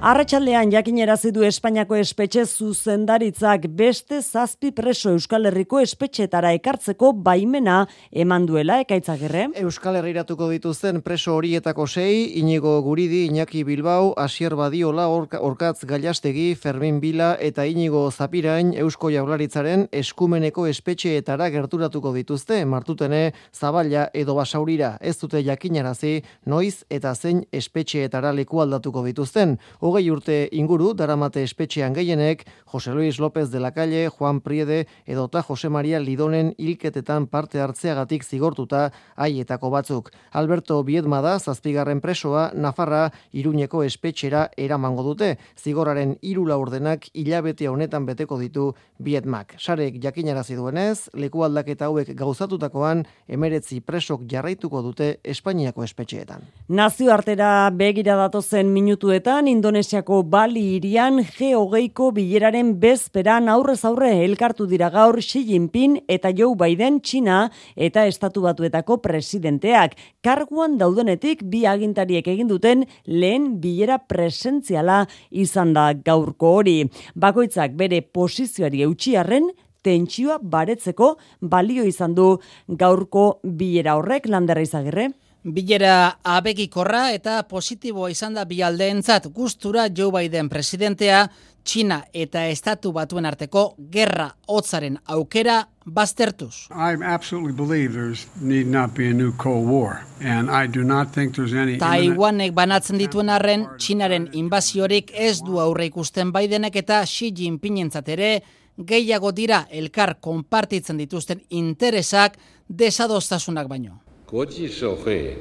[0.00, 8.46] Arratxaldean jakinerazi du Espainiako espetxe zuzendaritzak beste zazpi preso Euskal Herriko espetxetara ekartzeko baimena eman
[8.48, 9.42] duela ekaitzagirre.
[9.60, 17.02] Euskal Herriratuko dituzten preso horietako sei, Inigo Guridi, Iñaki Bilbao, Asier Badiola, Orkatz Gailastegi, Fermin
[17.04, 24.94] Bila eta Inigo Zapirain Eusko Jaularitzaren eskumeneko espetxeetara gerturatuko dituzte, martutene Zaballa edo Basaurira.
[25.02, 29.58] Ez dute jakinerazi noiz eta zein espetxeetara leku aldatuko dituzten
[29.90, 35.42] hogei urte inguru daramate espetxean gehienek Jose Luis López de la Calle, Juan Priede edota
[35.42, 40.12] Jose Maria Lidonen hilketetan parte hartzeagatik zigortuta haietako batzuk.
[40.30, 45.32] Alberto Biedma da zazpigarren presoa Nafarra Iruñeko espetxera eramango dute.
[45.58, 48.68] Zigoraren hiru laurdenak hilabete honetan beteko ditu
[49.02, 49.56] Biedmak.
[49.58, 56.46] Sarek jakinarazi duenez, leku aldaketa hauek gauzatutakoan emeretzi presok jarraituko dute Espainiako espetxeetan.
[56.68, 64.90] Nazioartera begira datozen minutuetan Indone Indonesiako Bali irian G20ko bileraren bezperan aurrez aurre elkartu dira
[64.92, 69.94] gaur Xi Jinping eta Joe Biden China eta Estatu Batuetako presidenteak.
[70.20, 76.84] Karguan daudenetik bi agintariek egin duten lehen bilera presentziala izan da gaurko hori.
[77.16, 79.48] Bakoitzak bere posizioari eutxiarren
[79.80, 82.34] tentsioa baretzeko balio izan du
[82.68, 85.08] gaurko bilera horrek landerra izagirre.
[85.44, 91.28] Bilera abegikorra eta positiboa izan da bialdeentzat gustura Joe Biden presidentea
[91.64, 96.68] China eta Estatu Batuen arteko gerra hotzaren aukera baztertuz.
[96.68, 101.14] I absolutely believe there's need not be a new Cold War and I do not
[101.14, 107.00] think there's any Taiwanek banatzen dituen arren Chinaren inbaziorik ez du aurre ikusten Bidenek eta
[107.06, 108.42] Xi Jinpingentzat ere
[108.76, 112.36] gehiago dira elkar konpartitzen dituzten interesak
[112.68, 114.02] desadostasunak baino.
[114.29, 115.37] 国际社会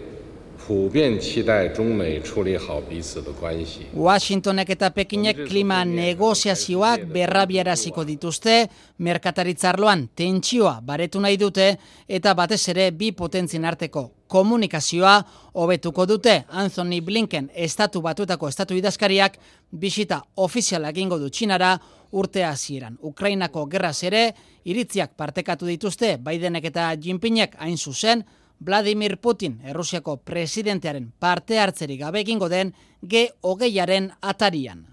[0.56, 3.86] 普遍期待中美处理好彼此的关系。
[3.94, 12.90] Washingtonek eta Pekinek klima negoziazioak berrabiaraziko dituzte, merkataritzarloan tentsioa baretu nahi dute eta batez ere
[12.92, 15.16] bi potentzien arteko komunikazioa
[15.54, 19.36] hobetuko dute Anthony Blinken estatu batuetako estatu idazkariak
[19.70, 21.78] bisita ofiziala egingo du Txinara
[22.12, 22.96] urte hasieran.
[23.02, 24.30] Ukrainako gerraz ere
[24.64, 28.24] iritziak partekatu dituzte Bidenek eta Jinpingek hain zuzen
[28.59, 34.85] Vladimir Putin, Errusiako presidentearen parte hartzerik gabe egingo den G20aren atarian.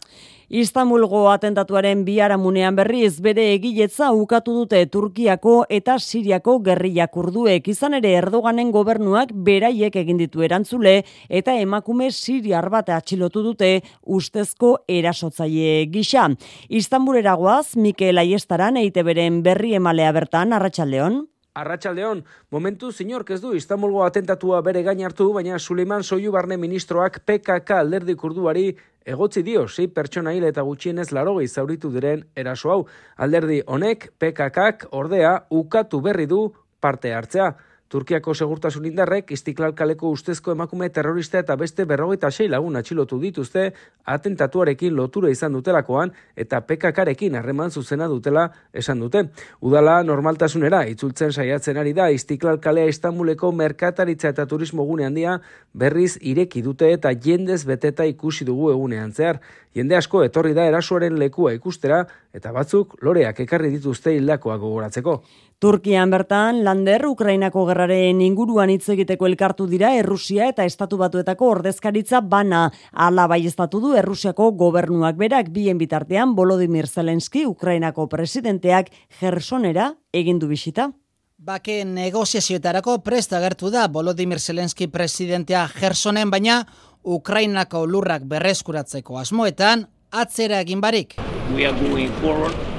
[0.47, 8.13] Istanbulgo atentatuaren biharamunean berriz bere egiletza ukatu dute Turkiako eta Siriako gerrilla kurduek izan ere
[8.21, 16.31] Erdoganen gobernuak beraiek egin ditu erantzule eta emakume siriar bat atxilotu dute ustezko erasotzaile gisa.
[16.69, 21.25] Istanbulera goaz Mikel Aiestaran EITBren berri emalea bertan Arratsaldeon.
[21.57, 22.19] Arratxaldeon,
[22.53, 27.79] momentu zinork ez du Istanbulgo atentatua bere gain hartu, baina Suleiman Soiu Barne ministroak PKK
[27.79, 28.67] alderdi kurduari
[29.09, 32.83] egotzi dio, sei pertsona hil eta gutxienez larogei zauritu diren eraso hau.
[33.17, 36.43] Alderdi honek PKKak ordea ukatu berri du
[36.81, 37.49] parte hartzea.
[37.89, 43.69] Turkiako segurtasun indarrek istiklal kaleko ustezko emakume terrorista eta beste berrogeita sei lagun atxilotu dituzte
[44.11, 49.23] atentatuarekin lotura izan dutelakoan eta PKKarekin harreman zuzena dutela esan dute.
[49.61, 55.39] Udala normaltasunera itzultzen saiatzen ari da istiklal kalea Istanbuleko merkataritza eta turismo gune handia
[55.73, 59.39] berriz ireki dute eta jendez beteta ikusi dugu egunean zehar.
[59.77, 65.21] Jende asko etorri da erasoaren lekua ikustera eta batzuk loreak ekarri dituzte hildakoa gogoratzeko.
[65.59, 72.21] Turkian bertan, Lander Ukrainako gerraren inguruan hitz egiteko elkartu dira Errusia eta Estatu Batuetako ordezkaritza
[72.21, 80.39] bana ala baiestatu du Errusiako gobernuak berak bien bitartean Volodymyr Zelensky Ukrainako presidenteak Gersonera egin
[80.39, 80.91] du bisita.
[81.39, 86.67] Bake negoziazioetarako prest agertu da Volodymyr Zelensky presidentea Gersonen baina
[87.03, 91.17] Ukrainako lurrak berreskuratzeko asmoetan atzera egin barik.
[91.57, 92.76] We are going forward.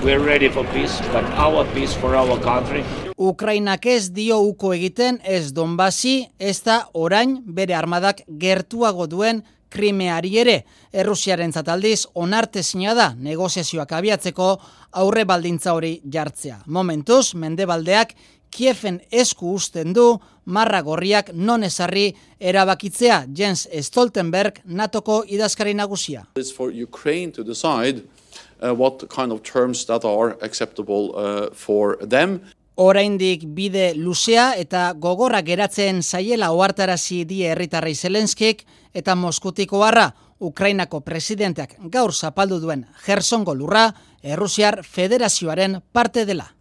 [0.00, 2.84] We're ready for peace, but our peace for our country.
[3.16, 10.38] Ukrainak ez dio uko egiten ez Donbasi, ez da orain bere armadak gertuago duen krimeari
[10.38, 10.60] ere.
[10.92, 14.52] Errusiaren zataldiz onartezina da negoziazioak abiatzeko
[15.02, 16.60] aurre baldintza hori jartzea.
[16.66, 18.14] Momentuz, mendebaldeak
[18.54, 20.06] Kiefen esku usten du
[20.46, 22.06] marra gorriak non ezarri
[22.40, 26.24] erabakitzea Jens Stoltenberg natoko idazkari nagusia.
[26.36, 28.06] It's for Ukraine to decide
[28.60, 32.40] what kind of terms that are acceptable uh, for them.
[32.78, 38.62] Oraindik bide luzea eta gogorra geratzen zaiela ohartarazi die herritarrei Zelenskik
[38.94, 43.88] eta Moskutiko harra Ukrainako presidenteak gaur zapaldu duen Gersongo lurra
[44.22, 46.57] Errusiar Federazioaren parte dela.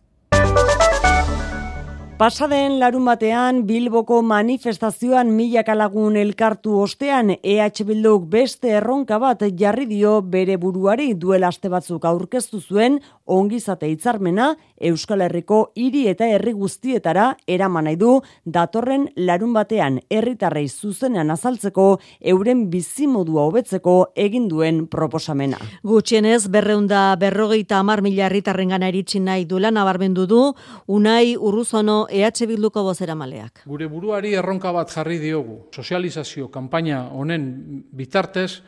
[2.17, 9.85] Pasaden larun batean Bilboko manifestazioan milaka lagun elkartu ostean EH Bilduk beste erronka bat jarri
[9.85, 14.55] dio bere buruari duela aste batzuk aurkeztu zuen ongizate hitzarmena
[14.89, 21.87] Euskal Herriko hiri eta herri guztietara eraman nahi du datorren larun batean herritarrei zuzenean azaltzeko
[22.33, 25.57] euren bizimodua hobetzeko egin duen proposamena.
[25.83, 30.41] Gutxienez berreunda berrogeita hamar mila herritarrengana iritsi nahi duela nabarmendu du
[30.87, 33.63] Unai Urruzono EH Bilduko bozera maleak.
[33.65, 35.67] Gure buruari erronka bat jarri diogu.
[35.75, 38.61] Sozializazio kanpaina honen bitartez,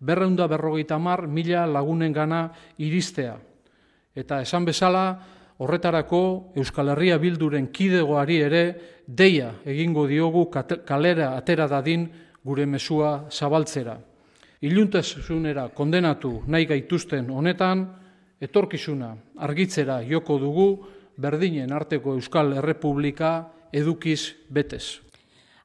[0.00, 2.48] berreunda berrogeita mar mila lagunen gana
[2.78, 3.38] iristea.
[4.14, 5.04] Eta esan bezala,
[5.58, 8.62] horretarako Euskal Herria Bilduren kidegoari ere
[9.06, 10.46] deia egingo diogu
[10.86, 12.08] kalera atera dadin
[12.44, 13.96] gure mesua zabaltzera.
[14.64, 17.84] Iluntezunera kondenatu nahi gaituzten honetan,
[18.40, 20.68] etorkizuna argitzera joko dugu,
[21.16, 23.34] berdinen arteko Euskal Errepublika
[23.72, 25.03] edukiz betez.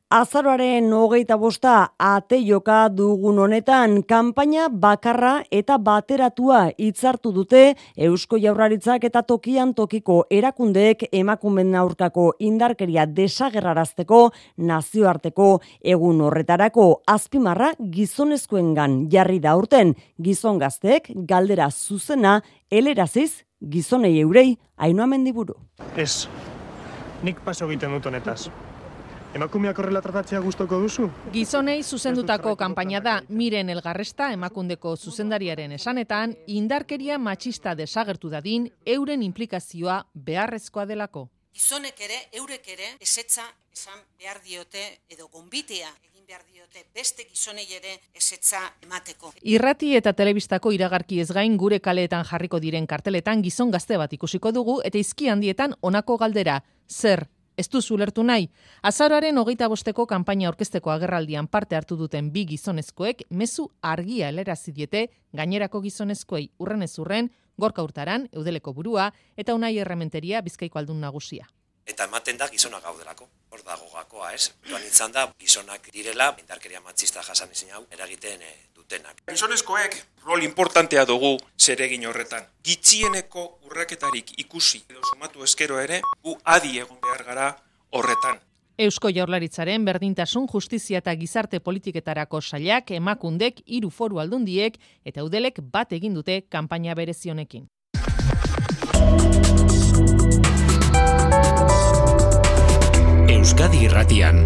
[0.09, 7.75] Azaroaren hogeita bosta ate joka dugun honetan kanpaina bakarra eta bateratua hitzartu dute
[8.07, 14.21] Eusko Jaurlaritzak eta tokian tokiko erakundeek emakumen aurkako indarkeria desagerrarazteko
[14.71, 15.51] nazioarteko
[15.93, 22.39] egun horretarako azpimarra gizonezkoengan jarri da urten gizon gazteek galdera zuzena
[22.71, 25.53] eleraziz gizonei eurei hainoa mendiburu.
[25.95, 26.25] Ez,
[27.21, 28.49] nik paso egiten dut honetaz.
[29.29, 31.05] Emakumeak horrela tratatzea gustoko duzu?
[31.33, 39.99] Gizonei zuzendutako kanpaina da Miren Elgarresta emakundeko zuzendariaren esanetan indarkeria matxista desagertu dadin euren implikazioa
[40.15, 41.27] beharrezkoa delako.
[41.53, 44.81] Gizonek ere, eurek ere, esetza esan behar diote
[45.13, 49.35] edo gombitea egin behar diote beste gizonei ere esetza emateko.
[49.45, 54.51] Irrati eta telebistako iragarki ez gain gure kaleetan jarriko diren karteletan gizon gazte bat ikusiko
[54.51, 58.45] dugu eta izki handietan honako galdera, zer Ez du zulertu nahi,
[58.87, 65.01] azaroaren hogeita bosteko kanpaina orkesteko agerraldian parte hartu duten bi gizonezkoek mezu argia elerazi diete
[65.35, 67.27] gainerako gizonezkoei urren ez urren,
[67.59, 71.49] gorka urtaran, eudeleko burua, eta unai errementeria bizkaiko aldun nagusia.
[71.83, 74.53] Eta ematen da gizonak gaudelako, hor dago gakoa, ez?
[74.69, 78.53] Duan izan da, gizonak direla, indarkeria matxista jasan izin hau, eragiten e,
[78.89, 79.21] dutenak.
[79.30, 82.43] Gizonezkoek rol importantea dugu zeregin horretan.
[82.63, 87.49] Gitzieneko urraketarik ikusi edo sumatu eskero ere, gu adi egon behar gara
[87.91, 88.39] horretan.
[88.80, 95.91] Eusko Jaurlaritzaren berdintasun justizia eta gizarte politiketarako sailak emakundek hiru foru aldundiek eta udelek bat
[95.91, 97.67] egin dute kanpaina berezionekin.
[103.30, 104.45] Euskadi Irratian,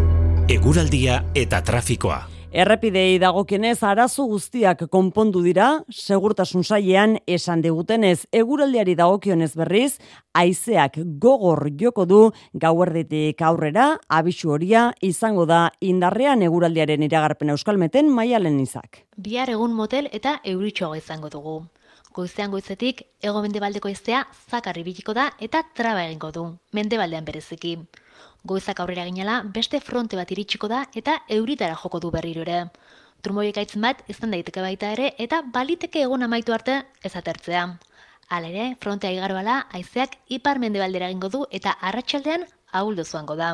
[0.50, 2.33] eguraldia eta trafikoa.
[2.54, 9.96] Errepidei dagokienez arazo guztiak konpondu dira, segurtasun sailean esan degutenez eguraldiari dagokionez berriz,
[10.38, 12.20] haizeak gogor joko du
[12.54, 19.02] gauerditik aurrera, abisu horia izango da indarrean eguraldiaren iragarpen euskalmeten maialen izak.
[19.18, 21.58] Bihar egun motel eta euritxoa izango dugu.
[22.13, 27.80] Goizean goizetik, ego mendebaldeko iztea zakarri bitiko da eta traba egingo du, mendebaldean bereziki.
[28.44, 32.66] Goizak aurrera ginela, beste fronte bat iritsiko da eta euritara joko du berriro ere.
[33.24, 37.62] Trumoiek aitzen bat izan daiteke baita ere eta baliteke egun amaitu arte ez atertzea.
[38.28, 43.54] Hala ere, frontea igaroala, haizeak ipar mendebaldera egingo du eta arratsaldean ahuldu zuango da.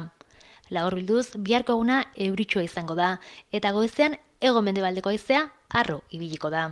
[0.74, 3.20] Lagor bilduz, biharko eguna euritsua izango da
[3.52, 6.66] eta goizean ego mendebaldeko haizea arro ibiliko da.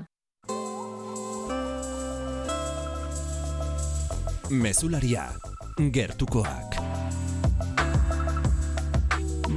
[4.49, 5.29] Mesularia,
[5.77, 6.86] gertukoak.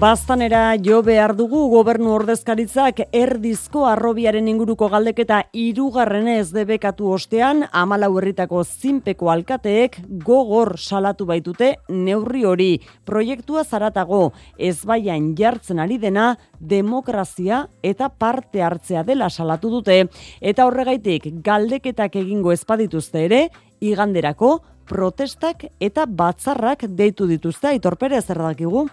[0.00, 8.08] Bastanera jo behar dugu gobernu ordezkaritzak erdizko arrobiaren inguruko galdeketa irugarren ez debekatu ostean amalau
[8.16, 12.70] herritako zinpeko alkateek gogor salatu baitute neurri hori.
[13.04, 20.06] Proiektua zaratago ez baian jartzen ari dena demokrazia eta parte hartzea dela salatu dute.
[20.40, 23.42] Eta horregaitik galdeketak egingo ezpadituzte ere,
[23.84, 28.88] iganderako protestak eta batzarrak deitu dituzte aitorpere zer dakigu.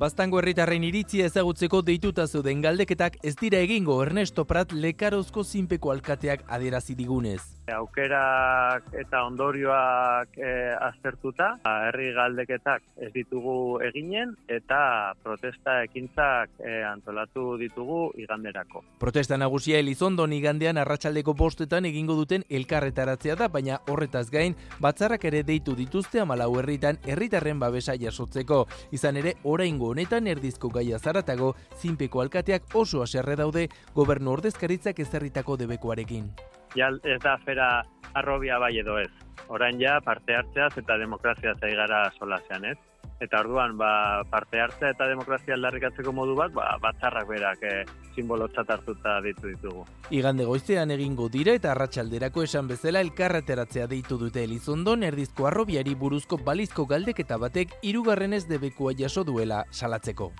[0.00, 6.46] Bastango herritarren iritzia ezagutzeko deituta zuden galdeketak ez dira egingo Ernesto Prat lekarozko zinpeko alkateak
[6.48, 7.42] adierazi digunez.
[7.70, 10.52] Aukerak eta ondorioak e,
[10.86, 18.80] aztertuta, herri galdeketak ez ditugu eginen eta protesta ekintzak e, antolatu ditugu iganderako.
[19.04, 25.44] Protesta nagusia Elizondon igandean arratsaldeko postetan egingo duten elkarretaratzea da, baina horretaz gain batzarrak ere
[25.44, 28.64] deitu dituzte amalau herritan herritarren babesa jasotzeko.
[28.96, 35.56] Izan ere, oraingo honetan erdizko gaia zaratago, zinpeko alkateak oso aserre daude gobernu ordezkaritzak ezarritako
[35.56, 36.30] debekoarekin.
[36.76, 37.70] Ja ez da afera
[38.14, 39.10] arrobia bai edo ez.
[39.48, 42.78] Orain ja parte hartzeaz eta demokrazia zaigara solasean ez.
[43.20, 47.74] Eta orduan ba, parte hartzea eta demokrazia aldarrikatzeko modu bat, ba, batzarrak berak e,
[48.14, 49.84] simbolo hartuta ditu ditugu.
[50.10, 56.38] Igande goizean egingo dira eta arratsalderako esan bezala elkarreteratzea deitu dute Elizondon erdizko arrobiari buruzko
[56.38, 60.32] balizko galdeketa batek hirugarrenez debekua jaso duela salatzeko.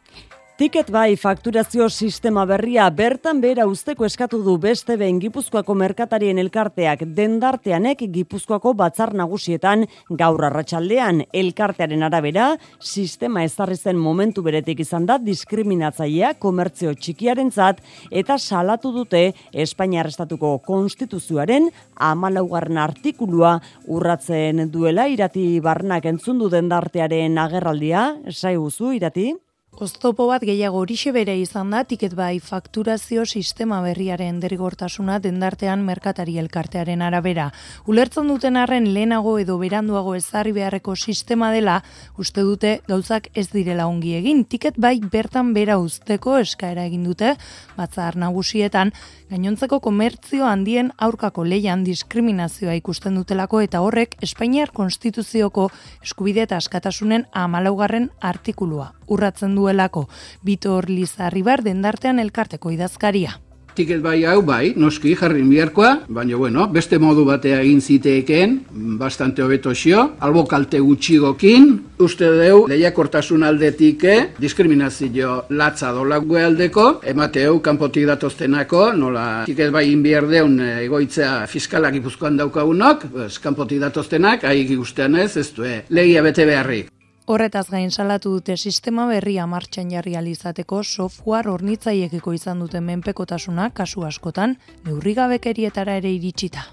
[0.60, 7.06] Tiket bai fakturazio sistema berria bertan bera usteko eskatu du beste behin Gipuzkoako merkatarien elkarteak.
[7.16, 9.86] Dendarteanek Gipuzkoako batzar nagusietan
[10.20, 11.24] gaur arratsaldean.
[11.32, 19.30] Elkartearen arabera sistema ezarri zen momentu beretik izan da diskriminatzailea komertzio txikiarentzat eta salatu dute
[19.64, 25.08] Espainiar estatuko konstituzioaren amalaugarren artikulua urratzen duela.
[25.08, 28.58] Irati barnak entzundu dendartearen agerraldia, sai
[29.00, 29.32] irati?
[29.78, 36.34] Oztopo bat gehiago horixe bere izan da, tiket bai fakturazio sistema berriaren derigortasuna dendartean merkatari
[36.42, 37.46] elkartearen arabera.
[37.86, 41.78] Ulertzen duten arren lehenago edo beranduago ezarri beharreko sistema dela,
[42.18, 44.44] uste dute gauzak ez direla ongi egin.
[44.44, 47.36] Tiket bai bertan bera usteko eskaera egin dute,
[47.78, 48.92] batzar nagusietan,
[49.30, 55.70] gainontzeko komertzio handien aurkako leian diskriminazioa ikusten dutelako eta horrek Espainiar Konstituzioko
[56.02, 60.06] eskubide eta askatasunen amalaugarren artikulua urratzen duelako.
[60.46, 63.36] Bitor Lizarribar dendartean elkarteko idazkaria.
[63.74, 68.56] Tiket bai hau bai, noski jarri biharkoa, baina bueno, beste modu batea egin ziteeken,
[68.98, 71.70] bastante hobeto xio, albo kalte gutxigokin,
[72.02, 79.86] uste deu, lehiakortasun aldetik, eh, diskriminazio latza dolak aldeko, emateu kanpotik datoztenako, nola tiket bai
[79.92, 83.06] inbiar deun eh, egoitzea fiskalak ipuzkoan daukagunok,
[83.42, 86.99] kanpotik datoztenak, haik guztean ez, ez du, eh, legia bete beharrik.
[87.30, 94.02] Horretaz gain salatu dute sistema berria martxan jarri alizateko software hornitzaiekiko izan duten menpekotasuna kasu
[94.08, 94.56] askotan
[94.88, 96.66] neurrigabekerietara ere iritsita.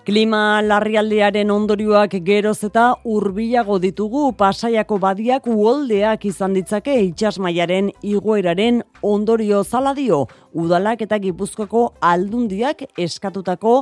[0.00, 9.58] Klima larrialdearen ondorioak geroz eta hurbilago ditugu pasaiako badiak uoldeak izan ditzake itxasmaiaren igoeraren ondorio
[9.62, 10.22] zala dio.
[10.56, 13.74] Udalak eta gipuzkoko aldundiak eskatutako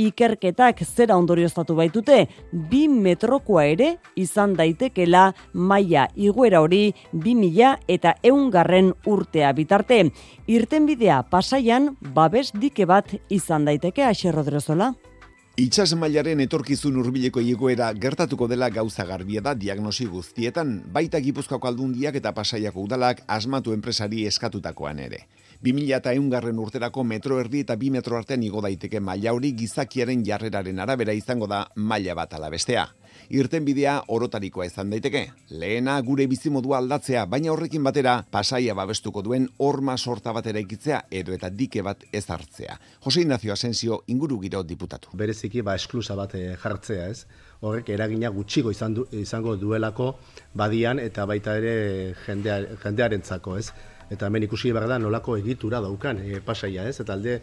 [0.00, 2.22] ikerketak zera ondorioztatu baitute.
[2.70, 10.06] Bi metrokoa ere izan daitekela maila igoera hori bi mila eta eungarren urtea bitarte.
[10.48, 14.94] Irtenbidea pasaian babes dike bat izan daiteke aserrodrezola.
[15.56, 22.18] Itxas mailaren etorkizun hurbileko igoera gertatuko dela gauza garbia da diagnosi guztietan, baita Gipuzkoako aldundiak
[22.20, 25.22] eta Pasaiako udalak asmatu enpresari eskatutakoan ere.
[25.64, 30.26] 2000 eta eungarren urterako metro erdi eta bi metro artean igo daiteke maila hori gizakiaren
[30.28, 32.84] jarreraren arabera izango da maila bat alabestea
[33.30, 35.22] irtenbidea orotarikoa izan daiteke.
[35.50, 41.34] Lehena gure bizimodua aldatzea, baina horrekin batera pasaia babestuko duen horma sorta batera ikitzea edo
[41.34, 42.78] eta dike bat ez hartzea.
[43.04, 45.10] Jose Ignacio Asensio inguru giro diputatu.
[45.14, 47.26] Bereziki ba esklusa bat eh, jartzea ez,
[47.60, 50.16] horrek eragina gutxigo izan du, izango duelako
[50.54, 53.70] badian eta baita ere jendear, jendearentzako ez.
[54.10, 57.40] Eta hemen ikusi behar da nolako egitura daukan e, pasaia ez, eta alde,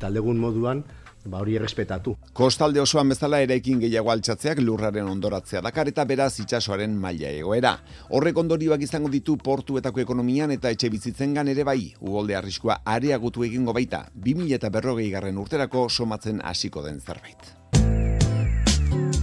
[0.00, 0.82] taldegun moduan
[1.24, 2.16] ba hori errespetatu.
[2.32, 7.76] Kostalde osoan bezala eraikin gehiago altxatzeak lurraren ondoratzea dakar eta beraz itsasoaren maila egoera.
[8.10, 11.94] Horrek ondorioak izango ditu portuetako ekonomian eta etxe bizitzengan ere bai.
[12.00, 17.52] Ugolde arriskua areagutu egingo baita, 2000 eta berrogei garren urterako somatzen hasiko den zerbait.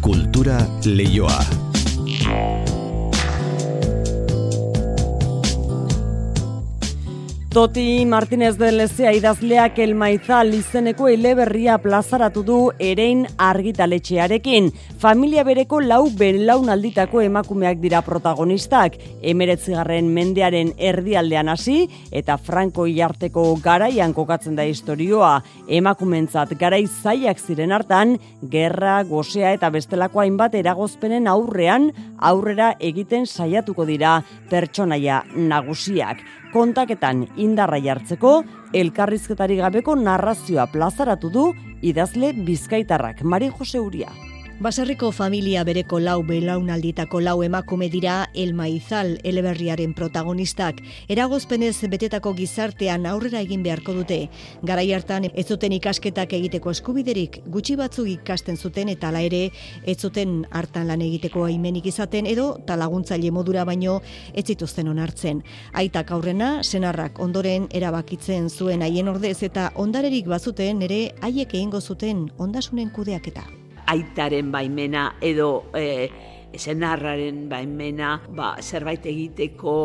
[0.02, 2.79] Kultura leioa.
[7.60, 14.70] Toti Martinez de Lezea idazleak elmaizal izeneko eleberria plazaratu du erein argitaletxearekin.
[15.02, 18.96] Familia bereko lau belaunalditako emakumeak dira protagonistak.
[19.34, 21.82] Emeretzigarren mendearen erdialdean hasi
[22.16, 25.42] eta Franco iarteko garaian kokatzen da historioa.
[25.68, 28.16] Emakumentzat garai zaiak ziren hartan,
[28.56, 31.92] gerra, gozea eta bestelako hainbat eragozpenen aurrean
[32.24, 36.24] aurrera egiten saiatuko dira pertsonaia nagusiak
[36.54, 38.40] kontaketan indarra jartzeko,
[38.74, 41.46] elkarrizketari gabeko narrazioa plazaratu du
[41.82, 44.29] idazle bizkaitarrak Mari Jose Uria.
[44.60, 50.82] Baserriko familia bereko lau belaunalditako lau emakume dira El Maizal eleberriaren protagonistak.
[51.08, 54.18] Eragozpenez betetako gizartean aurrera egin beharko dute.
[54.62, 59.46] Garai hartan ez zuten ikasketak egiteko eskubiderik gutxi batzuk ikasten zuten eta ala ere
[59.86, 64.02] ez zuten hartan lan egiteko aimenik izaten edo talaguntzaile modura baino
[64.34, 65.40] ez zituzten onartzen.
[65.72, 72.28] Aitak aurrena, senarrak ondoren erabakitzen zuen haien ordez eta ondarerik bazuten ere haiek egingo zuten
[72.38, 73.48] ondasunen kudeaketa
[73.90, 76.10] aitaren baimena edo e,
[76.54, 79.76] esenarraren baimena ba, zerbait egiteko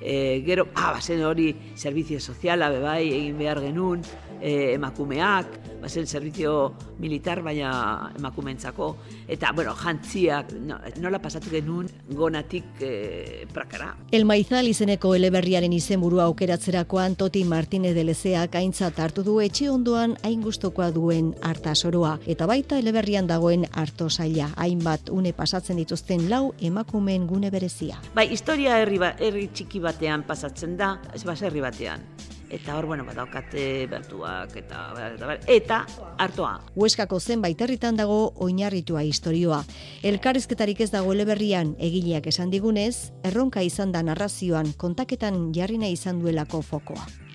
[0.00, 4.02] e, gero, ah, bazen hori servizio soziala bebai egin behar genuen
[4.40, 5.46] e, emakumeak,
[5.80, 8.96] bazen servizio militar baina emakumentzako,
[9.28, 13.92] eta, bueno, jantziak, no, nola pasatu genuen gonatik e, prakara.
[14.12, 20.16] El Maizal izeneko eleberriaren izenburua aukeratzerakoan Toti Martínez de Lezeak aintzat hartu du etxe ondoan
[20.26, 26.54] hain gustokoa duen hartasoroa, eta baita eleberrian dagoen harto zaila, hainbat une pasatzen dituzten lau
[26.60, 28.00] emakumeen gune berezia.
[28.14, 32.02] Bai, historia herri, ba, herri txiki batean pasatzen da, ez baserri batean.
[32.46, 35.80] Eta hor bueno badaukate bertuak eta eta, eta
[36.22, 36.52] hartoa.
[36.76, 39.64] Hueskako zenbait herritan dago oinarritua historioa
[40.06, 46.62] elkarrizketarik ez dago eleberrian egileak esan digunez erronka izan da narrazioan kontaketan jarrina izan duelako
[46.62, 47.25] fokoa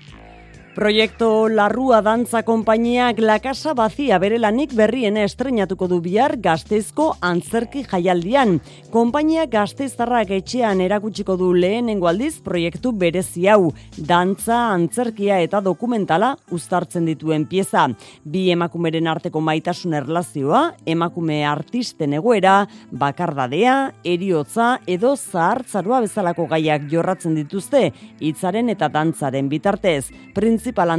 [0.72, 7.82] Proiektu Larrua Dantza Konpainiak La Casa Bazia bere lanik berrien estrenatuko du bihar gazteizko antzerki
[7.84, 8.54] jaialdian.
[8.88, 13.74] Konpainia gazteiztarrak etxean erakutsiko du lehenengo aldiz proiektu berezi hau.
[13.98, 17.84] Dantza, antzerkia eta dokumentala uztartzen dituen pieza.
[18.24, 27.36] Bi emakumeren arteko maitasun erlazioa, emakume artisten egoera, bakardadea, eriotza edo zahartzarua bezalako gaiak jorratzen
[27.36, 27.90] dituzte,
[28.24, 30.06] hitzaren eta dantzaren bitartez.
[30.32, 30.92] Printz Municipal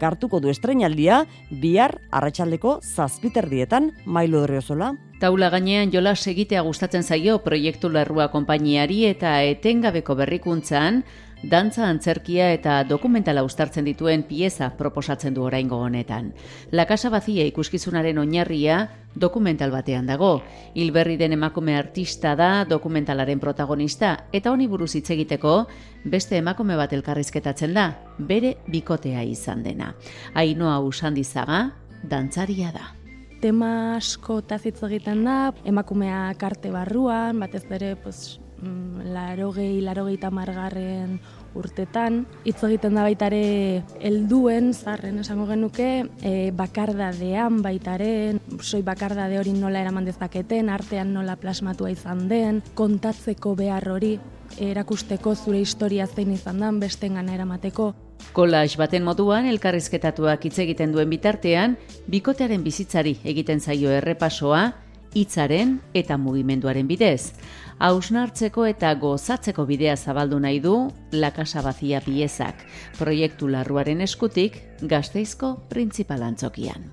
[0.00, 4.94] hartuko du estrenaldia bihar arratsaldeko zazpiterdietan mailu horriozola.
[5.20, 11.02] Taula gainean jola segitea gustatzen zaio proiektu larrua konpainiari eta etengabeko berrikuntzan,
[11.42, 16.32] dantza antzerkia eta dokumentala ustartzen dituen pieza proposatzen du oraingo honetan.
[16.70, 20.42] La Casa Bazia ikuskizunaren oinarria dokumental batean dago.
[20.74, 25.66] Hilberri den emakume artista da dokumentalaren protagonista eta honi buruz hitz egiteko
[26.04, 29.94] beste emakume bat elkarrizketatzen da, bere bikotea izan dena.
[30.34, 31.70] Ainoa Usandizaga
[32.02, 32.94] dantzaria da
[33.40, 41.18] tema asko tazitz egiten da, emakumea karte barruan, batez bere, pues, larogei, larogei tamargarren
[41.54, 42.24] urtetan.
[42.46, 45.88] Hitz egiten da baitare helduen zarren esango genuke,
[46.22, 53.56] e, bakardadean baitaren, soi bakardade hori nola eraman dezaketen, artean nola plasmatua izan den, kontatzeko
[53.58, 54.18] behar hori,
[54.60, 57.92] erakusteko zure historia zein izan den, besten gana eramateko.
[58.36, 61.76] Kolaj baten moduan elkarrizketatuak hitz egiten duen bitartean,
[62.10, 64.68] bikotearen bizitzari egiten zaio errepasoa,
[65.14, 67.32] hitzaren eta mugimenduaren bidez.
[67.80, 70.74] Hausnartzeko eta gozatzeko bidea zabaldu nahi du
[71.12, 72.66] La Casa Bazia piezak,
[72.98, 76.90] proiektu larruaren eskutik gazteizko printzipalantzokian.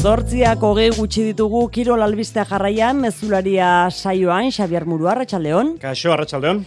[0.00, 5.74] Zortziak hogei gutxi ditugu Kirol albistea jarraian, mezularia saioan, Xabier Muru, Arratxaldeon.
[5.82, 6.62] Kaixo, Arratxaldeon.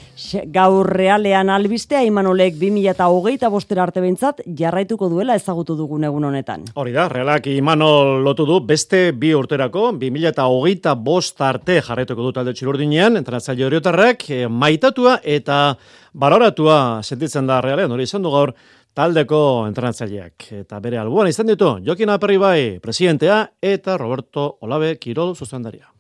[0.54, 6.68] Gaur realean albistea, Imanolek 2008 eta bostera arte behintzat, jarraituko duela ezagutu dugun egun honetan.
[6.78, 12.54] Hori da, realak Imanol lotu du, beste bi urterako, 2008 bost arte jarraituko du talde
[12.54, 15.64] txilurdinean, entrenatzaile horiotarrek, eh, maitatua eta
[16.14, 18.54] baloratua sentitzen da realean, hori izan du gaur,
[18.94, 20.50] taldeko entrenatzaileak.
[20.64, 25.93] Eta bere albuan izan ditu, Jokin Aperri bai, presidentea, eta Roberto Olabe Kirol zuzendaria.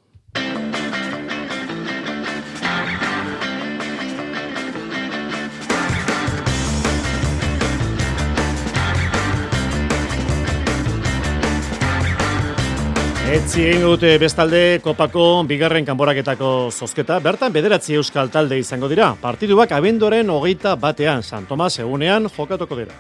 [13.34, 19.08] Etzi egin dute bestalde kopako bigarren kanboraketako zozketa, bertan bederatzi euskal talde izango dira.
[19.18, 22.94] Partiduak abendoren hogeita batean, San Tomas egunean jokatuko dira.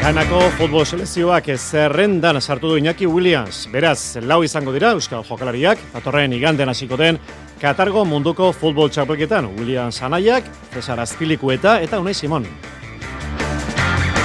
[0.00, 3.68] Ganako futbol selezioak zerrendan sartu du Iñaki Williams.
[3.70, 7.20] Beraz, lau izango dira euskal jokalariak, atorren iganden hasiko den
[7.62, 9.52] Katargo munduko futbol txapelketan.
[9.54, 12.50] Williams anaiak, Cesar Azpilikueta eta Unai Simon.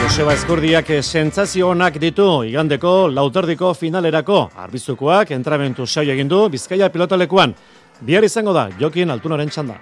[0.03, 7.53] Joseba Eskurdiak sentsazio onak ditu igandeko lauterdiko finalerako arbizukoak entramentu saio egin du Bizkaia pilotalekuan.
[8.03, 9.77] Bihar izango da Jokin Altunaren txanda.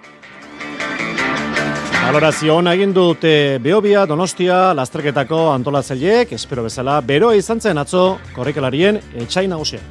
[2.03, 9.01] Valorazio ona egin dute Beobia, Donostia, Lastreketako antolatzaileek, espero bezala, beroa izan zen atzo korrikalarien
[9.25, 9.81] etxai nagusia.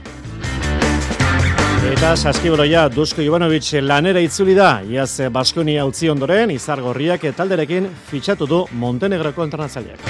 [1.90, 8.60] Eta saskibroia Dusko Ivanovic lanera itzuli da, iaz Baskonia utzi ondoren, izargorriak talderekin fitxatu du
[8.78, 10.04] Montenegroko internazaliak.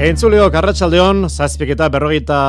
[0.00, 2.40] Entzuleo, karratxaldeon, zazpik eta berrogeita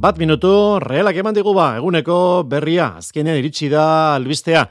[0.00, 2.16] bat minutu, realak eman digu ba, eguneko
[2.48, 4.64] berria, azkenean iritsi da albistea.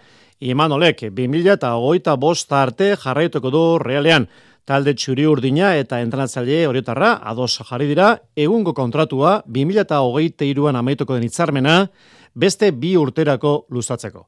[0.50, 4.26] Imanolek, 2000 eta hogeita bost arte jarraituko du realean
[4.66, 11.76] talde txuri urdina eta entrenatzaile horietarra ados jarri dira egungo kontratua 2023an amaituko den hitzarmena
[12.34, 14.28] beste bi urterako luzatzeko.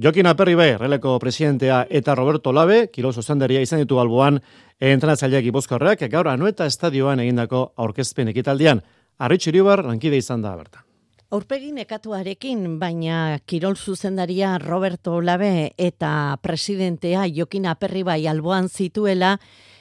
[0.00, 4.38] Jokin Aperri bai, releko presidentea eta Roberto Labe, kilo zuzendaria izan ditu alboan
[4.80, 8.80] entrenatzaileak ibozkorrak, gaur anueta estadioan egindako aurkezpen ekitaldian.
[9.20, 10.86] Arritxuri bar, lankide izan da bertan.
[11.30, 19.36] Aurpegin ekatuarekin, baina kirol zuzendaria Roberto Labe eta presidentea Jokin Aperri bai alboan zituela,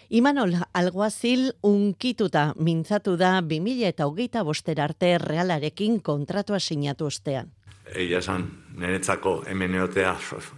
[0.09, 7.51] Imanol Alguazil unkituta mintzatu da 2000 eta hogeita boster arte realarekin kontratua sinatu ostean.
[7.93, 8.47] Egia esan,
[8.81, 10.15] niretzako hemen eotea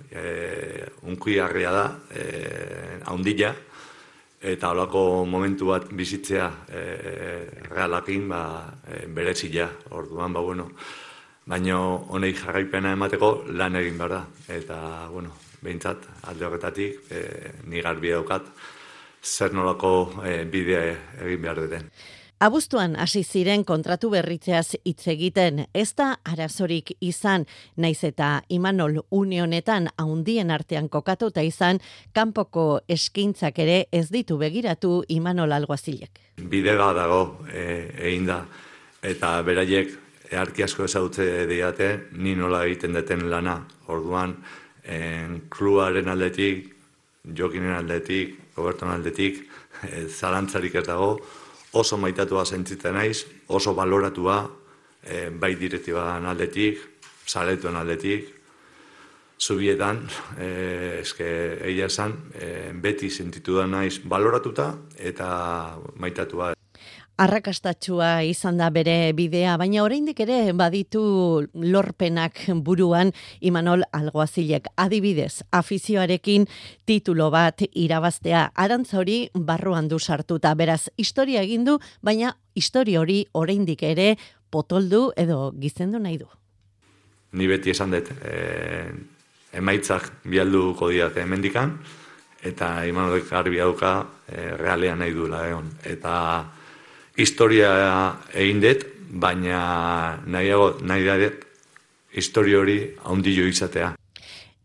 [0.08, 0.24] e,
[1.04, 1.84] unkiarria da,
[2.16, 2.24] e,
[3.12, 3.52] haundila,
[4.39, 6.88] eta holako momentu bat bizitzea e,
[7.68, 8.41] realakin ba,
[8.88, 10.72] e, berezila, orduan, ba, bueno,
[11.43, 11.78] baina
[12.08, 14.28] honei jarraipena emateko lan egin behar da.
[14.47, 17.26] Eta, bueno, behintzat, alde horretatik, e,
[17.68, 18.47] ni garbi daukat,
[19.24, 19.93] zer nolako
[20.26, 20.82] e, bidea
[21.22, 21.91] egin behar duten.
[22.41, 27.45] Abuztuan hasi ziren kontratu berritzeaz hitz egiten, ez da arazorik izan,
[27.78, 31.78] naiz eta Imanol Unionetan haundien artean kokatuta izan,
[32.17, 36.17] kanpoko eskintzak ere ez ditu begiratu Imanol Alguazilek.
[36.41, 37.22] Bide bat dago
[37.53, 37.67] e,
[38.09, 38.41] egin da,
[39.05, 39.93] eta beraiek
[40.34, 44.34] earki asko ezagutze diate, ni nola egiten deten lana, orduan,
[44.82, 46.72] en, kluaren aldetik,
[47.24, 49.43] jokinen aldetik, goberton aldetik,
[49.86, 51.15] e, zalantzarik ez dago,
[51.74, 54.43] oso maitatua zentziten naiz, oso baloratua,
[55.03, 56.80] e, bai direktiban aldetik,
[57.28, 58.30] zaletuen aldetik,
[59.41, 60.03] zubietan,
[60.38, 60.47] e,
[61.01, 61.28] eske
[61.72, 66.53] egia esan, e, beti sentitu da naiz baloratuta eta maitatua.
[67.22, 71.01] Arrakastatxua izan da bere bidea, baina oraindik ere baditu
[71.53, 73.11] lorpenak buruan
[73.45, 74.72] Imanol Alguazilek.
[74.82, 76.47] Adibidez, afizioarekin
[76.89, 80.55] titulo bat irabaztea arantza hori barruan du sartuta.
[80.57, 84.15] Beraz, historia egin du, baina historia hori oraindik ere
[84.49, 86.30] potoldu edo gizendu nahi du.
[87.38, 88.88] Ni beti esan dut, e,
[89.61, 91.78] emaitzak bialduko diate hemendikan
[92.41, 93.93] eta Imanolek garbi dauka
[94.26, 95.69] e, realean nahi duela egon.
[95.86, 96.15] Eta
[97.18, 97.72] historia
[98.34, 101.47] egin dut, baina nahiago, nahi dut
[102.14, 103.95] historia hori haundillo izatea.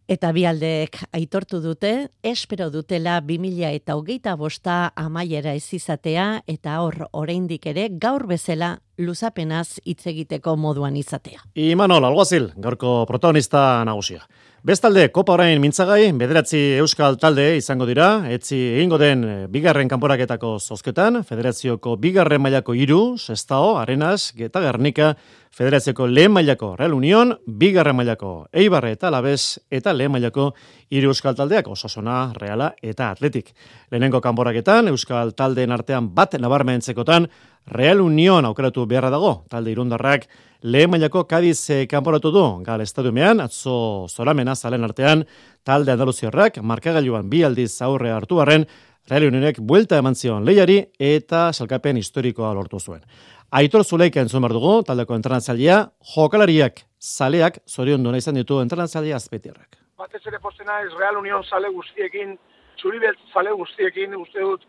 [0.07, 7.09] Eta bialdeek aitortu dute, espero dutela 2000 eta hogeita bosta amaiera ez izatea, eta hor
[7.11, 11.42] oraindik ere gaur bezala luzapenaz hitz egiteko moduan izatea.
[11.59, 14.22] Imanol, alguazil, gaurko protagonista nagusia.
[14.67, 20.57] Bestalde, Kopa orain mintzagai, bederatzi euskal talde izango dira, etzi egingo den eh, bigarren kanporaketako
[20.59, 25.12] zozketan, federazioko bigarren mailako iru, sestao, arenas, geta garnika,
[25.55, 30.49] federazioko lehen mailako Real Union, bigarren mailako Eibarre eta Labez, eta lehen mailako
[30.91, 33.55] iru euskal taldeak, osasona, reala eta atletik.
[33.93, 37.31] Lehenengo kanporaketan, euskal taldeen artean bat nabarmentzekotan,
[37.67, 40.29] Real Union aukeratu beharra dago, talde irundarrak,
[40.62, 45.25] lehen mailako Kadiz kanporatu du, gal estadiumean, atzo zoramena zalen artean,
[45.67, 48.67] talde andaluziarrak, markagailuan bi aldiz aurre hartu barren,
[49.11, 53.03] Real Unionek buelta eman zion lehiari eta salkapen historikoa lortu zuen.
[53.51, 55.77] Aitor Zuleika entzun behar dugu, taldeko entrenatzailea,
[56.14, 59.79] jokalariak, zaleak, zorion duena izan ditu entrenatzailea azpetierrak.
[59.99, 62.35] Batez ere postena ez Real Union zale guztiekin,
[62.83, 64.67] zuribelt zale guztiekin, uste dut,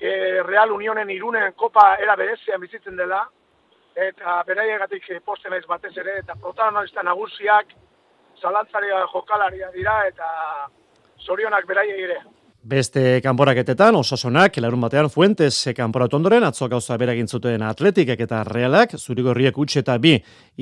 [0.00, 3.24] e, Real Unionen irunen kopa era berezean bizitzen dela,
[3.98, 7.72] eta beraiagatik posten naiz batez ere, eta protagonista nagusiak
[8.40, 10.28] zalantzaria jokalaria dira, eta
[11.26, 12.20] zorionak beraiei ere.
[12.68, 18.90] Beste kanporaketetan, osasonak, larun batean Fuentes kanporatu ondoren, atzo gauza beragin zuten atletikek eta realak,
[18.98, 20.10] zurigorriek utxe eta bi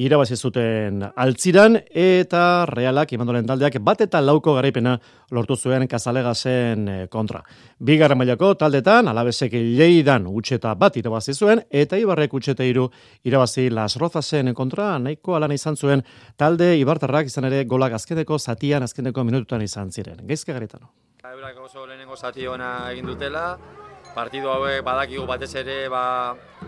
[0.04, 4.92] irabazi zuten altziran, eta realak, imandolen taldeak, bat eta lauko garaipena
[5.34, 7.40] lortu zuen kazalegazen eh, kontra.
[7.82, 12.86] Bigarren mailako taldetan, alabezek leidan utxe eta bat irabazi zuen, eta ibarrek utxe eta iru
[13.26, 18.86] irabazi las rozazen kontra, nahiko alana izan zuen, talde ibartarrak izan ere golak azkeneko zatian
[18.86, 20.22] azkeneko minututan izan ziren.
[20.22, 20.92] Geizke garitano.
[21.32, 23.56] Eurak oso lehenengo zati ona egin dutela,
[24.14, 26.02] partidu hauek badakigu batez ere ba,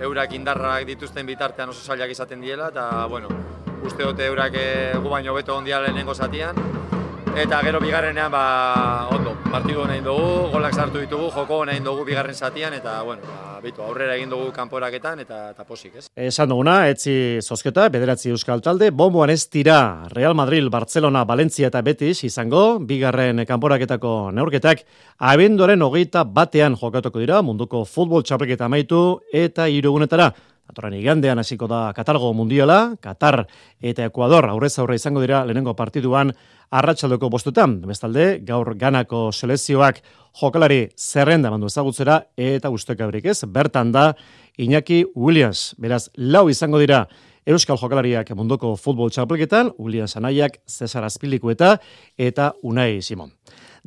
[0.03, 3.31] eurak indarrak dituzten bitartean oso zailak izaten diela, eta bueno,
[3.87, 6.59] uste dute eurak eh, gu baino beto ondia lehenengo zatian,
[7.37, 12.35] Eta gero bigarrenean, ba, ondo, partidu nahi dugu, golak sartu ditugu, joko nahi dugu bigarren
[12.35, 16.07] zatian, eta, bueno, ba, bitu, aurrera egin dugu kanporaketan, eta, eta posik, ez?
[16.29, 21.83] Esan duguna, etzi zozketa, bederatzi euskal talde, bomboan ez tira Real Madrid, Barcelona, Valencia eta
[21.83, 24.85] Betis izango, bigarren kanporaketako neurketak,
[25.18, 29.03] abenduaren hogeita batean jokatuko dira, munduko futbol txapelketa amaitu,
[29.33, 30.33] eta irugunetara,
[30.69, 33.47] Atoran igandean hasiko da Katargo Mundiala, Katar
[33.81, 36.35] eta Ekuador aurrez aurre izango dira lehenengo partiduan
[36.69, 37.79] arratsaldeko bostutan.
[37.89, 40.03] Bestalde, gaur ganako selezioak
[40.41, 44.12] jokalari zerrenda mandu ezagutzera eta ustekabrik ez, bertan da
[44.59, 45.73] Iñaki Williams.
[45.81, 47.07] Beraz, lau izango dira
[47.49, 51.79] Euskal jokalariak munduko futbol txapelketan, Williams Anaiak, Cesar Azpiliku eta
[52.21, 53.33] eta Unai Simon.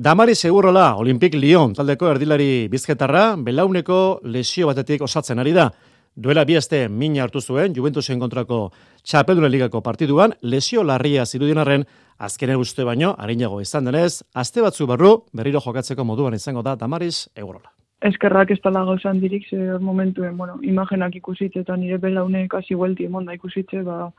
[0.01, 5.69] Damari segurrola, Olimpik Lyon, taldeko erdilari bizketarra, belauneko lesio batetik osatzen ari da.
[6.15, 8.71] Duela biazte mina hartu zuen, Juventusen kontrako
[9.07, 11.85] txapeldure ligako partiduan, lesio larria zirudinarren,
[12.19, 17.29] azkenen uste baino, harinago izan denez, azte batzu barru, berriro jokatzeko moduan izango da Damaris
[17.35, 17.71] Eurola.
[18.03, 23.05] Eskerrak ez tala gauzan dirik, ze momentuen, bueno, imagenak ikusitze eta nire belaune kasi huelti
[23.07, 24.11] emonda ikusitze, ba,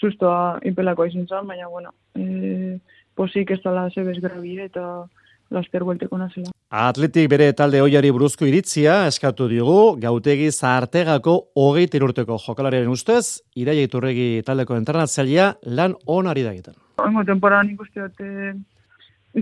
[0.00, 2.78] sustoa inpelako izin zan, baina, bueno, e,
[3.14, 5.04] posik ez tala zebez grabie eta
[5.50, 6.50] laster guelteko nazela.
[6.74, 13.86] Atletik bere talde hoiari buruzko iritzia eskatu diogu, gautegi zahartegako hogeita urteko jokalariaren ustez, iraia
[13.86, 16.74] iturregi taldeko entrenatzailea lan onari da egiten.
[17.04, 18.54] Oingo temporan ikuste dut eh,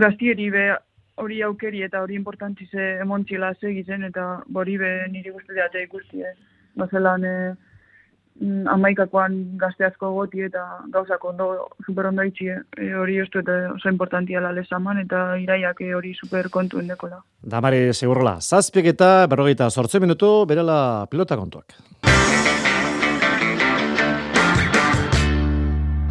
[0.05, 0.70] gaztieri be
[1.22, 6.22] hori aukeri eta hori importantzi ze emontzila segitzen eta hori be niri guztetate ikusti.
[6.22, 6.34] Eh.
[6.76, 7.55] Bazelan, eh,
[8.41, 10.62] Mm, amaikakoan gazte asko goti eta
[10.95, 11.49] gauzak ondo
[11.85, 16.49] super ondo itxi e, hori uste eta oso importantia la lesaman eta iraiak hori super
[16.51, 17.20] kontu endekola.
[17.43, 21.76] Damari segurla, zazpiek eta berrogeita sortze minutu berela pilota kontuak.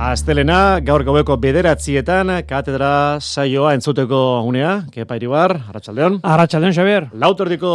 [0.01, 6.15] Astelena, gaur gaueko bederatzietan, katedra saioa entzuteko unea, kepa iribar, Arratxaldeon.
[6.25, 7.05] Arratxaldeon, Xavier.
[7.21, 7.73] Lautordiko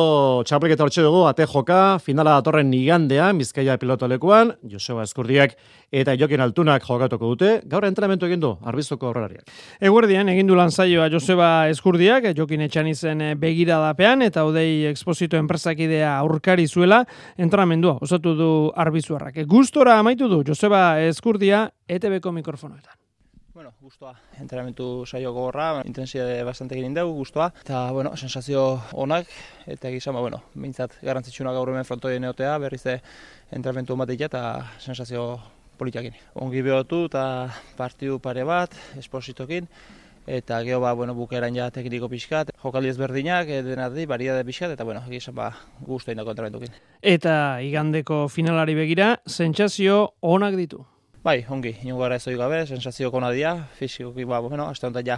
[0.48, 5.54] txapliketa hortxe dugu, ate joka, finala datorren nigandean, bizkaia pilotolekuan, Joseba Eskurdiak
[5.94, 9.46] eta Jokin Altunak jokatuko dute, gaur entrenamentu egin du, arbizoko horrelariak.
[9.78, 16.16] Eguerdian, egin du lan saioa Joseba Eskurdiak, Jokin etxan izen begiradapean, eta odei eksposito enpresakidea
[16.18, 17.04] aurkari zuela,
[17.38, 19.44] entrenamendua, osatu du arbizuarrak.
[19.46, 22.98] Gustora amaitu du, Joseba Eskurdia, ETB-ko mikrofonoetan.
[23.56, 24.12] Bueno, gustoa.
[24.36, 27.46] Entrenamentu saio gogorra, intensitate bastante egin dugu, gustoa.
[27.62, 29.30] Eta, bueno, sensazio onak,
[29.66, 32.98] eta gizan, ba, bueno, mintzat garantzitsuna gaur hemen frontoien neotea, berriz de
[33.50, 34.42] entrenamentu bat eta
[34.78, 35.38] sensazio
[35.78, 36.12] politiakin.
[36.34, 39.68] Ongi behotu eta partiu pare bat, espositokin,
[40.26, 44.84] eta geho ba, bueno, bukeran ja tekniko pixkat, jokaldi ezberdinak, dena di, baria pixkat, eta
[44.84, 46.76] bueno, gizan ba, guztu indako entrenamentukin.
[47.00, 50.84] Eta igandeko finalari begira, sentsazio onak ditu.
[51.26, 55.16] Bai, ongi, inungo gara ez gabe, sensazio kona dia, fizikoki, ba, bueno, azte honetan ja,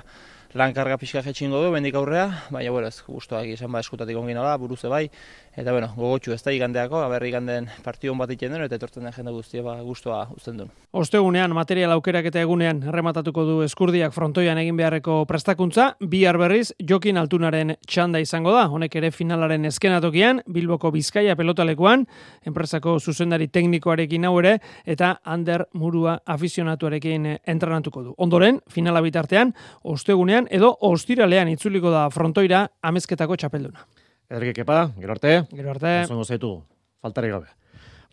[0.55, 4.33] lan karga pixka jetxingo du, bendik aurrea, baina, bueno, ez guztuak izan ba, eskutatik ongi
[4.33, 5.05] nola, buruze bai,
[5.53, 9.13] eta, bueno, gogotxu ez da igandeako, aber iganden partion bat iten den, eta etortzen den
[9.13, 10.71] jende guztia, ba, guztua uzten duen.
[10.97, 17.21] Ostegunean, material aukerak eta egunean, errematatuko du eskurdiak frontoian egin beharreko prestakuntza, bihar berriz, jokin
[17.21, 22.07] altunaren txanda izango da, honek ere finalaren eskenatokian, Bilboko Bizkaia pelotalekuan,
[22.49, 28.17] enpresako zuzendari teknikoarekin hau ere, eta Ander Murua afizionatuarekin entrenatuko du.
[28.17, 33.83] Ondoren, finala bitartean, ostegunean, edo ostiralean itzuliko da frontoira amezketako txapelduna.
[34.31, 35.41] Ederki kepa, gero arte.
[35.51, 36.05] Gero arte.
[36.07, 36.61] Zongo zaitu,
[37.03, 37.49] faltari gabe.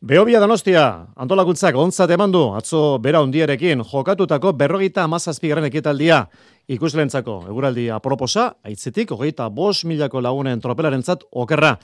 [0.06, 6.26] Beobia Donostia, antolakuntzak ontzat eman du, atzo bera hundiarekin, jokatutako berrogeita amazazpigarren ekitaldia
[6.68, 7.38] ikuslentzako.
[7.50, 11.78] Eguraldi aproposa, aitzetik, hogeita bos milako lagunen tropelaren zat, okerra.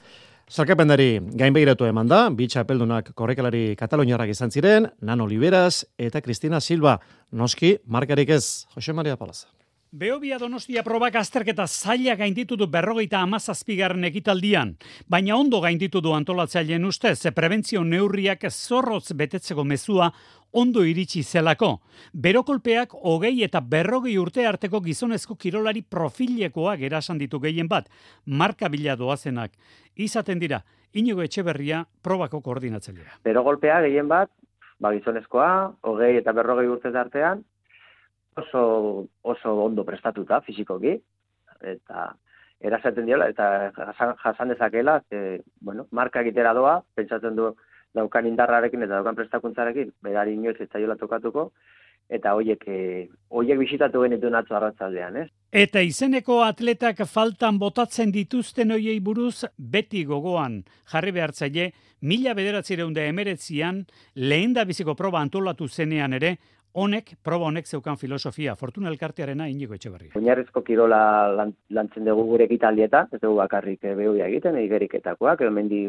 [0.52, 6.98] Zarkapendari gainbegiratu eman da, bitxa apeldunak korrekalari kataloniarrak izan ziren, Nano Liberas eta Cristina Silva.
[7.32, 9.48] Noski, markarik ez, Jose Maria Palaza.
[9.92, 14.70] Beobia Donostia probak azterketa zaila gainditu du berrogeita amazazpigarren ekitaldian,
[15.12, 20.08] baina ondo gainditu du antolatzaileen ustez, prebentzio neurriak zorrotz betetzeko mezua
[20.54, 21.82] ondo iritsi zelako.
[22.14, 27.92] Berokolpeak hogei eta berrogei urte arteko gizonezko kirolari profilekoak erasan ditu gehien bat,
[28.26, 29.52] marka bila doazenak.
[29.98, 30.64] Izaten dira,
[30.94, 33.20] inigo etxeberria probako koordinatzailea.
[33.28, 34.32] Berogolpea gehien bat,
[34.80, 37.44] ba gizonezkoa, hogei eta berrogei urte artean,
[38.36, 40.96] oso, oso ondo prestatuta fizikoki,
[41.62, 42.12] eta
[42.62, 43.72] erazaten diola, eta
[44.24, 47.52] jasan dezakela, e, bueno, marka egitera doa, pentsatzen du
[47.98, 51.50] daukan indarrarekin eta daukan prestakuntzarekin, berari inoiz ez zaiola tokatuko,
[52.12, 52.80] eta hoiek e,
[53.32, 55.28] hoiek bisitatu genituen atzo arratzaldean, ez?
[55.52, 60.62] Eta izeneko atletak faltan botatzen dituzten hoiei buruz beti gogoan
[60.92, 61.72] jarri behartzaile,
[62.02, 63.84] mila bederatzireunde emeretzian,
[64.16, 66.36] lehen da biziko proba antolatu zenean ere,
[66.74, 70.10] honek, proba honek zeukan filosofia, fortuna elkartearena inigo etxe berri.
[70.16, 71.02] Oinarrizko kirola
[71.70, 75.84] lantzen dugu gure ekitaldieta, ez dugu bakarrik eh, behuia egiten, igeriketakoak, edo mendi,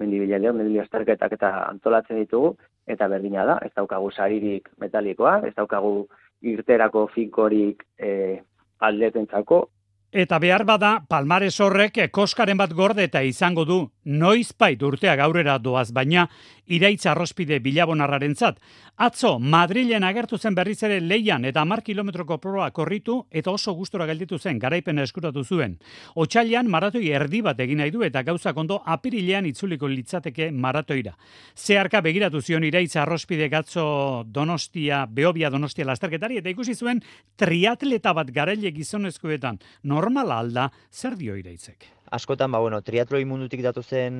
[0.00, 2.54] mendi bilaleo, mendi astarketak eta antolatzen ditugu,
[2.86, 6.08] eta berdina da, ez daukagu saririk metalikoa, ez daukagu
[6.42, 8.40] irterako finkorik e,
[8.82, 9.68] aldetentzako,
[10.12, 15.58] Eta behar bada, palmares horrek koskaren bat gorde eta izango du, noiz pait urteak aurrera
[15.58, 16.28] doaz baina,
[16.66, 18.58] iraitza arrospide bilabonarraren zat.
[19.02, 24.06] Atzo, Madrilen agertu zen berriz ere leian eta mar kilometroko proa korritu eta oso gustora
[24.06, 25.78] gelditu zen, garaipena eskuratu zuen.
[26.14, 31.16] Otsailean maratoi erdi bat egin nahi du eta gauza kondo apirilean itzuliko litzateke maratoira.
[31.56, 37.02] Zeharka begiratu zion iraitza arrospide gatzo donostia, beobia donostia lasterketari eta ikusi zuen
[37.36, 39.58] triatleta bat garaile gizonezkoetan.
[39.84, 42.01] Normala alda, zer dio iraitzek?
[42.12, 44.16] Askotan ba bueno, triatloi mundutik datu zen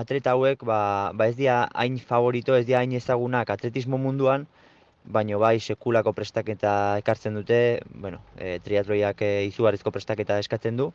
[0.00, 4.46] atleta hauek ba, ba ez dira hain favorito, ez dira hain ezagunak atletismo munduan,
[5.04, 6.72] baino bai sekulako prestaketa
[7.02, 7.60] ekartzen dute,
[7.92, 10.88] bueno, e, triatloiak e, izugarrizko prestaketa eskatzen du,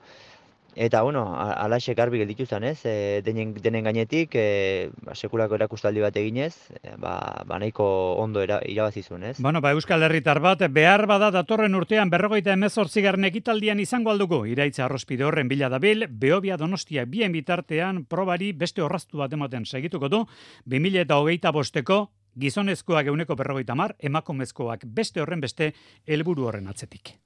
[0.76, 2.86] Eta, bueno, alaxe garbi gelditu zen, ez?
[2.86, 7.86] E, denen, denen gainetik, e, ba, sekulako erakustaldi bat eginez, e, ba, ba nahiko
[8.22, 9.36] ondo era, irabazizun, ez?
[9.40, 14.86] Bueno, ba, Euskal Herritar bat, behar bada datorren urtean berrogeita emezortzigarren ekitaldian izango alduko, iraitza
[14.86, 20.24] arrospide horren bila dabil, Beobia Donostia bien bitartean probari beste horraztu bat ematen segituko du,
[20.72, 22.06] 2000 eta hogeita bosteko,
[22.40, 25.74] gizonezkoak euneko berrogeita mar, emakumezkoak beste horren beste
[26.08, 27.18] helburu horren atzetik.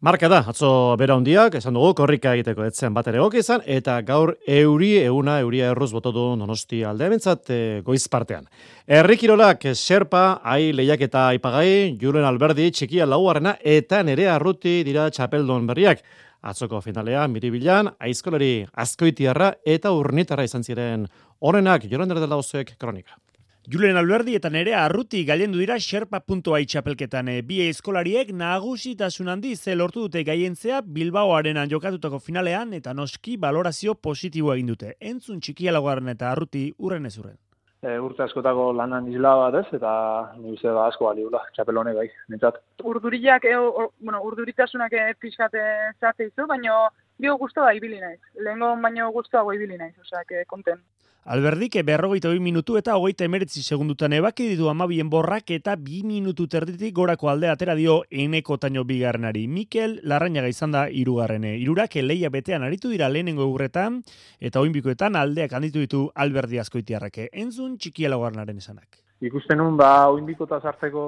[0.00, 4.32] Marka da, atzo bera hondiak, esan dugu, korrika egiteko etzen bat ere izan, eta gaur
[4.48, 8.46] euri, euna, euria erruz bototu donosti alde bentsat e, goiz partean.
[8.88, 15.66] Errikirolak, serpa, ai, lehiak eta aipagai, juren alberdi, txikia lauarrena, eta nere arruti dira txapeldon
[15.68, 16.00] berriak.
[16.40, 22.40] Atzoko finalea, miribilan, aizkolari azkoitiarra eta urnitarra izan ziren horrenak, joran dela
[22.78, 23.20] kronika.
[23.68, 27.28] Julen Alberdi eta nere arruti gailendu dira Sherpa.ai txapelketan.
[27.28, 33.94] E, bi eskolariek nagusitasun handi ze lortu dute gaientzea Bilbaoaren jokatutako finalean eta noski balorazio
[33.94, 34.94] positiboa egin dute.
[34.98, 37.36] Entzun txikia lagarren eta arruti urren ez urren.
[37.82, 39.92] E, urte askotako lanan isla bat ez, eta
[40.38, 42.62] nire da ba asko baliula, txapel honek bai, nintzat.
[42.82, 43.58] Urduriak, e,
[44.00, 45.66] bueno, urduritasunak e, pixkate
[46.00, 46.88] zate izu, baina
[47.18, 48.20] bio guztua ibili naiz.
[48.40, 50.80] Lehengo baino guztuago ibili naiz, osea, konten.
[51.24, 56.46] Alberdik berrogeita bi minutu eta hogeita emeretzi segundutan ebaki ditu amabien borrak eta bi minutu
[56.48, 59.46] terditik gorako alde atera dio eneko taino bigarrenari.
[59.46, 61.58] Mikel Larrañaga izan da irugarrene.
[61.58, 64.00] Irurak leia betean aritu dira lehenengo eurretan
[64.40, 67.28] eta oinbikoetan aldeak handitu ditu Alberdi askoitiarrake.
[67.32, 68.96] Entzun txikiela garnaren esanak.
[69.20, 71.04] Ikusten nun, ba, oinbikota zartzeko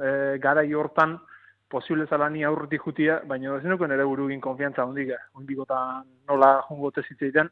[0.00, 1.18] e, gara hortan
[1.68, 7.50] posible zalani aurretik jutia, baina ez nuken ere burugin konfiantza hondik, oinbikotan nola jungo tezitzeiten,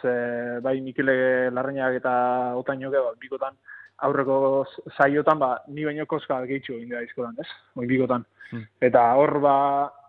[0.00, 3.54] ze bai Mikele Larreñak eta Otainoke ba bikotan
[3.98, 4.66] aurreko
[4.96, 7.48] saiotan ba ni baino koska gehitxo egin da izkodan, ez?
[7.76, 8.24] Oi bikotan.
[8.50, 8.66] Hmm.
[8.80, 9.56] Eta hor ba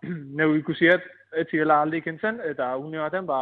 [0.39, 1.03] neu ikusiet
[1.35, 3.39] ez zirela aldi kentzen eta une baten ba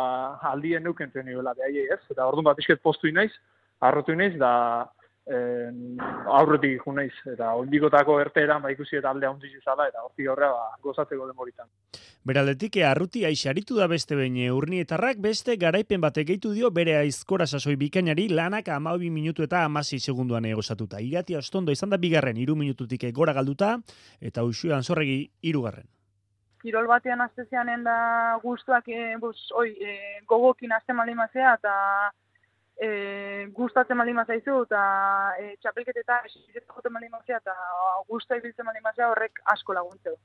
[0.52, 2.02] aldien neukentzen nioela behaiei, ez?
[2.12, 3.32] Eta ordun bat isket postu inaiz,
[3.80, 4.54] arrotu inaiz da
[5.26, 5.98] en,
[6.28, 10.52] aurretik ikun naiz, eta ondikotako erteeran ba ikusi eta alde handi zala, eta hortik horrea
[10.52, 11.68] ba, gozatzeko demoritan.
[12.24, 17.76] Beraldetik, arruti aixaritu da beste behin urnietarrak, beste garaipen batek gehitu dio bere aizkora sasoi
[17.76, 21.02] bikainari lanak amabi minutu eta amasi segunduan egosatuta.
[21.02, 23.78] Igati ostondo izan da bigarren, iru minututik gora galduta,
[24.22, 25.88] eta usuan zorregi irugarren.
[26.64, 29.96] Kirol batean astezian da guztuak e, oi, e,
[30.28, 31.74] gogokin azte malimazea, eta
[32.82, 34.84] e, gustatzen mali mazaizu eta
[35.40, 37.56] e, txapelketetan joten mali mazia eta
[38.08, 40.18] gusta ibiltzen mali mazia horrek asko laguntze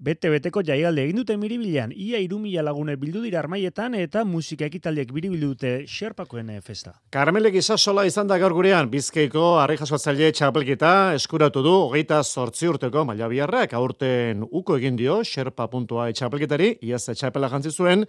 [0.00, 5.10] Bete beteko jaialde egin dute miribilan, ia irumila lagune bildu dira armaietan eta musika ekitaldiek
[5.12, 6.94] biribildu dute xerpakoen eh, festa.
[7.12, 13.04] Karmelek izasola izan da gaur gurean, bizkeiko harri jasotzaile txapelketa eskuratu du hogeita sortzi urteko
[13.10, 18.06] maila biharrak, aurten uko egin dio xerpa.a txapelketari, iaz txapela jantzi zuen,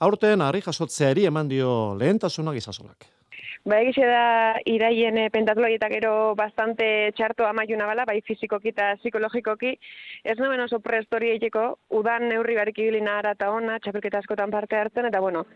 [0.00, 3.04] aurten harri jasotzeari eman dio lehentasunak izasolak.
[3.64, 5.30] Ba, egize da, iraien e,
[5.88, 9.78] gero bastante txarto amaiuna bala, bai fizikoki eta psikologikoki.
[10.22, 14.76] Ez nomen oso prestori egiteko, udan neurri barik ibilina ara eta ona, txapelketa askotan parte
[14.76, 15.46] hartzen, eta bueno,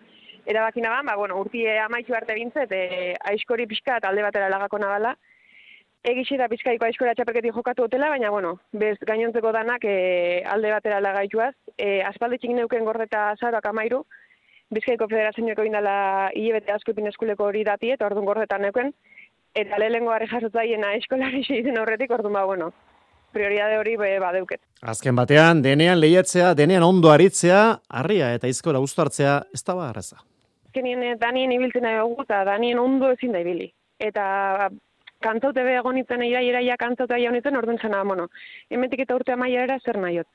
[0.46, 4.78] erabakina ban, ba, bueno, urtie amaitu arte bintzet, e, aiskori pixka eta alde batera lagako
[4.78, 5.14] nabala.
[6.02, 11.02] Egize da pizkaiko aiskora txapelketi jokatu hotela, baina, bueno, bez gainontzeko danak e, alde batera
[11.04, 11.52] lagaituaz.
[11.76, 14.06] E, aspalditxik neuken gordeta zaurak amairu,
[14.74, 18.92] Bizkaiko Federazioeko indala hilebete asko eskuleko hori dati eta orduan gordetan neuken.
[19.54, 22.72] Eta lehenengo harri jasotzaiena eskolari izin horretik orduan ba, bueno,
[23.32, 24.60] prioridade hori be, badeuket.
[24.82, 30.20] Azken batean, denean lehiatzea, denean ondo aritzea, harria eta izkola hartzea ez da barreza.
[30.68, 33.72] Azkenien, eh, danien ibiltzen nahi dugu, eta danien ondo ezin da ibili.
[33.98, 34.68] Eta
[35.24, 38.28] kantzaute be egon itzen, iraia, kantzaute aia honitzen, orduan zena, bueno,
[38.70, 40.26] emetik eta urtea maia era zer nahiot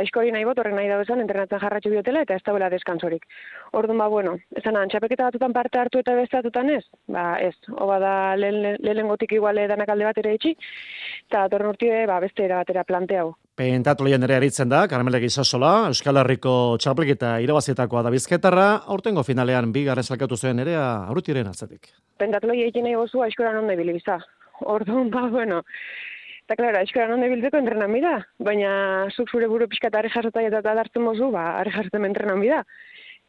[0.00, 3.26] aizkori nahi bot, horren nahi da bezan, entrenatzen jarratxu biotela eta ez da deskantzorik.
[3.72, 6.84] Orduan ba, bueno, esan antxapeketa batutan parte hartu eta bestatutan ez?
[7.08, 10.56] Ba, ez, hoba da lehen le, gotik iguale danak alde bat ere itxi,
[11.28, 13.34] eta torren urtide, ba, beste era batera planteau.
[13.52, 19.74] Pentatu lehen ere aritzen da, Karamelek izasola, Euskal Herriko txapelketa irabazietakoa da bizketarra, aurtengo finalean
[19.74, 21.90] bi garen salkatu zuen ere aurrutiren atzatik.
[22.16, 24.16] Pentatu lehen egin nahi gozu, aizkoran onde bilibiza.
[24.72, 25.60] Orduan, ba, bueno,
[26.42, 28.70] Eta, klara, eskora non biltzeko entrenan bida, baina
[29.14, 32.58] zuk zure buru pixka eta arrejazota eta dartzen mozu, ba, arrejazoten entrenan bida.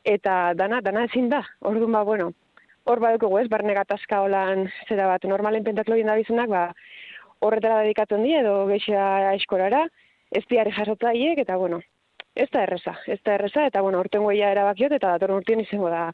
[0.03, 2.31] Eta dana, dana ezin da, orduan ba, bueno,
[2.89, 6.63] hor baduko ez, barne gatazka holan zera bat, normalen pentatlo da bizunak, ba,
[7.39, 9.85] horretara dedikatzen di, edo geixea eskorara,
[10.33, 11.79] ez di arrejazota eta, bueno,
[12.35, 15.89] ez da erreza, ez da erreza, eta, bueno, orten goia erabakiot, eta datorren urtien izango
[15.89, 16.11] da,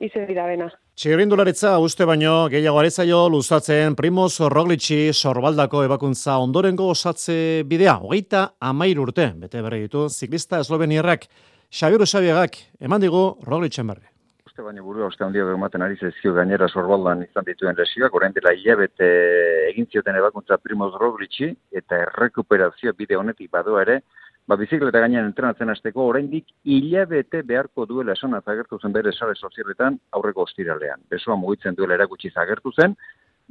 [0.00, 0.70] izen dira bena.
[0.98, 8.98] Txirrindularitza uste baino gehiago arezaio luzatzen Primoz Roglici sorbaldako ebakuntza ondorengo osatze bidea, hogeita amair
[8.98, 11.28] urte, bete berre ditu, ziklista eslovenierrak,
[11.70, 14.08] Xabiru Xabiagak, eman digu Roglicen berri.
[14.58, 18.50] Uste baino burua, uste handia ematen ari zezio gainera sorbaldan izan dituen lesioak, orain dela
[18.56, 19.06] hilabete
[19.68, 24.00] egin zioten ebakuntza Primoz Roglici, eta errekuperazio bide honetik badoa ere,
[24.50, 30.00] ba, bizikleta gainean entrenatzen hasteko oraindik hilabete beharko duela esan agertu zen bere sare sozialetan
[30.18, 31.06] aurreko ostiralean.
[31.08, 32.98] Besoa mugitzen duela erakutsi zagertu zen,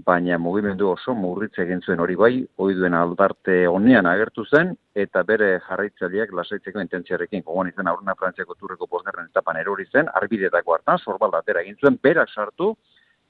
[0.06, 5.24] baina mugimendu oso murritze egin zuen hori bai, hori duen aldarte honean agertu zen, eta
[5.24, 11.02] bere jarraitzaileak lasaitzeko intentziarekin gogoan izan aurrena frantziako turreko posgarren etapan erori zen, arbidetako hartan,
[11.04, 12.76] zorbaldatera egin zuen, berak sartu,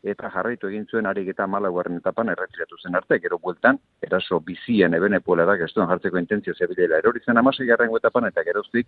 [0.03, 4.93] eta jarraitu egin zuen harik eta malauaren etapan erretiratu zen arte, gero bueltan, eraso bizien
[4.93, 8.87] ebene puela da, gestuan jartzeko intentzio zebilela erori zen amasei garrengo etapan, eta geroztik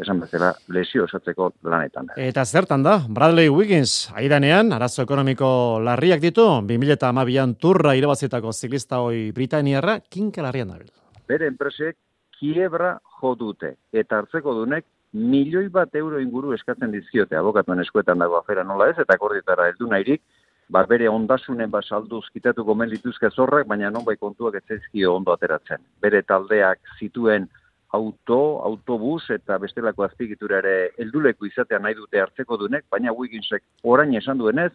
[0.00, 2.10] esan bezala, lesio osatzeko lanetan.
[2.16, 5.50] Eta zertan da, Bradley Wiggins, aidanean, arazo ekonomiko
[5.84, 10.88] larriak ditu, 2008an turra irabazitako ziklista hoi Britaniarra, kinka larrian dabil.
[11.28, 11.96] Bere enpresek
[12.38, 18.38] kiebra jo dute, eta hartzeko dunek milioi bat euro inguru eskatzen dizkiote abokatuen eskuetan dago
[18.38, 20.22] afera nola ez, eta akordietara heldu nahirik,
[20.70, 25.16] ba bere ondasunen ba salduz kitatu gomen dituzke zorrak, baina non bai kontuak ez zaizkio
[25.16, 25.82] ondo ateratzen.
[26.00, 27.48] Bere taldeak zituen
[27.92, 34.14] auto, autobus eta bestelako azpigitura ere helduleku izatea nahi dute hartzeko dunek, baina Wigginsek orain
[34.14, 34.72] esan duenez,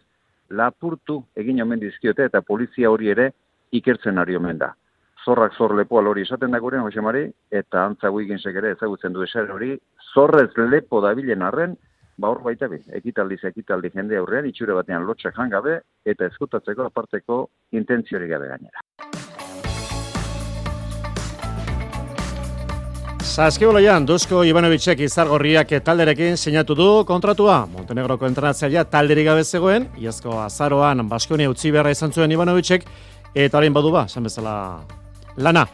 [0.50, 3.30] lapurtu egin omen dizkiote eta polizia hori ere
[3.72, 4.72] ikertzen ari omen da.
[5.24, 9.50] Zorrak zor lepoa hori esaten da gurean, Jose eta antza Wigginsek ere ezagutzen du eser
[9.50, 9.76] hori,
[10.14, 11.76] zorrez lepo dabilen arren,
[12.18, 17.46] ba hor baita bi, ekitaldiz ekitaldi jende aurrean, itxure batean lotxak jangabe, eta ezkutatzeko aparteko
[17.72, 18.85] intentziori gabe gainera.
[23.26, 27.58] Saskiboloian, Duzko Ivanovicek izargorriak talderekin sinatu du kontratua.
[27.68, 32.86] Montenegroko entrenatzailea talderik gabe zegoen, iazko azaroan Baskonia utzi beharra izan zuen Ivanovicek,
[33.34, 34.54] eta orain badu ba, bezala
[35.36, 35.66] lana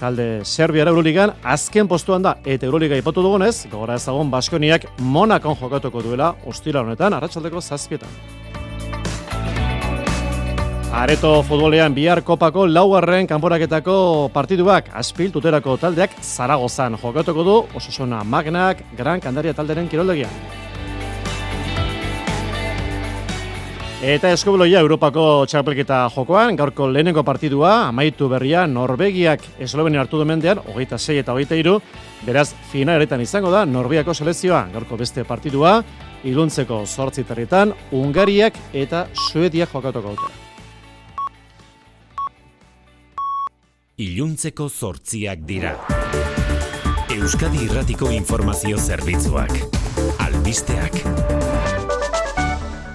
[0.00, 6.02] talde Serbiara Euroligan azken postuan da eta Euroliga ipatu dugunez, gogora ezagun Baskoniak Monakon jokatuko
[6.02, 8.43] duela ostira honetan arratsaldeko zazpietan.
[10.94, 13.94] Areto futbolean bihar kopako laugarren kanporaketako
[14.30, 20.30] partiduak aspil tuterako taldeak Zaragozan jokatuko du Osasuna Magnak Gran Kandaria talderen kiroldegian.
[24.04, 30.62] Eta eskubuloia Europako txapelketa jokoan, gaurko lehenengo partidua, amaitu berria, Norvegiak esloveni hartu du mendean,
[30.62, 31.80] hogeita sei eta hogeita iru,
[32.22, 35.80] beraz, finaletan izango da, Norvegiako selezioa, gaurko beste partidua,
[36.22, 40.43] iluntzeko sortzitarritan, Ungariak eta Suediak jokatuko dute.
[43.94, 45.76] Iluntzeko sortziak dira.
[47.14, 49.52] Euskadi Irratiko Informazio Zerbitzuak.
[50.18, 50.96] Albisteak.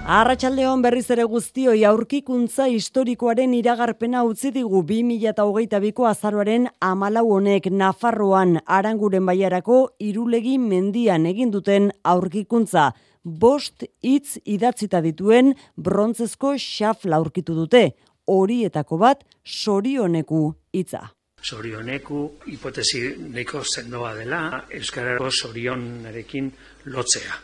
[0.04, 9.24] Arratxaldeon berriz ere guztioi aurkikuntza historikoaren iragarpena utzi digu 2008ko azaroaren amalau honek Nafarroan aranguren
[9.24, 12.90] baiarako irulegi mendian egin duten aurkikuntza.
[13.24, 17.94] Bost hitz idatzita dituen brontzezko xafla aurkitu dute,
[18.30, 20.42] horietako bat sorioneku
[20.74, 21.08] hitza.
[21.40, 23.00] Sorioneku hipotesi
[23.32, 24.42] neko zendoa dela,
[24.76, 26.52] Euskarako sorionarekin
[26.92, 27.40] lotzea.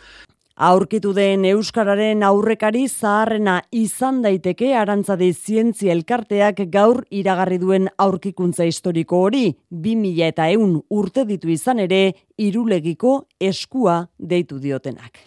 [0.57, 9.21] Aurkitu den Euskararen aurrekari zaharrena izan daiteke arantzade zientzia elkarteak gaur iragarri duen aurkikuntza historiko
[9.27, 15.27] hori, 2000 eta eun urte ditu izan ere, irulegiko eskua deitu diotenak.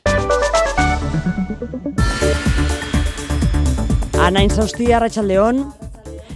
[4.30, 5.64] Anain zauzti, Arratxaldeon.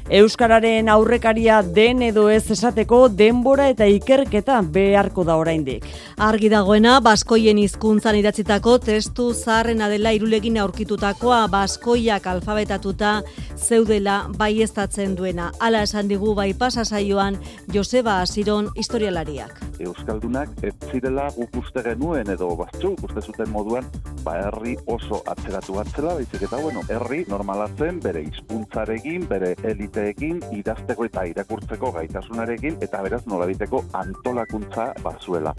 [0.09, 5.85] Euskararen aurrekaria den edo ez esateko denbora eta ikerketa beharko da oraindik.
[6.19, 13.13] Argi dagoena, baskoien hizkuntzan idatzitako testu zaharrena dela irulegin aurkitutakoa baskoiak alfabetatuta
[13.55, 15.51] zeudela baiestatzen duena.
[15.59, 17.39] Hala esan digu bai pasasaioan
[17.73, 19.63] Joseba Asiron historialariak.
[19.79, 23.87] Euskaldunak ez zirela guk uste genuen edo batzu uste zuten moduan
[24.23, 30.41] ba herri oso atzeratu batzela, baizik eta bueno, herri normalatzen bere hizkuntzarekin, bere elit egiteekin,
[30.51, 35.53] idazteko eta irakurtzeko gaitasunarekin, eta beraz nolabiteko antolakuntza bazuela.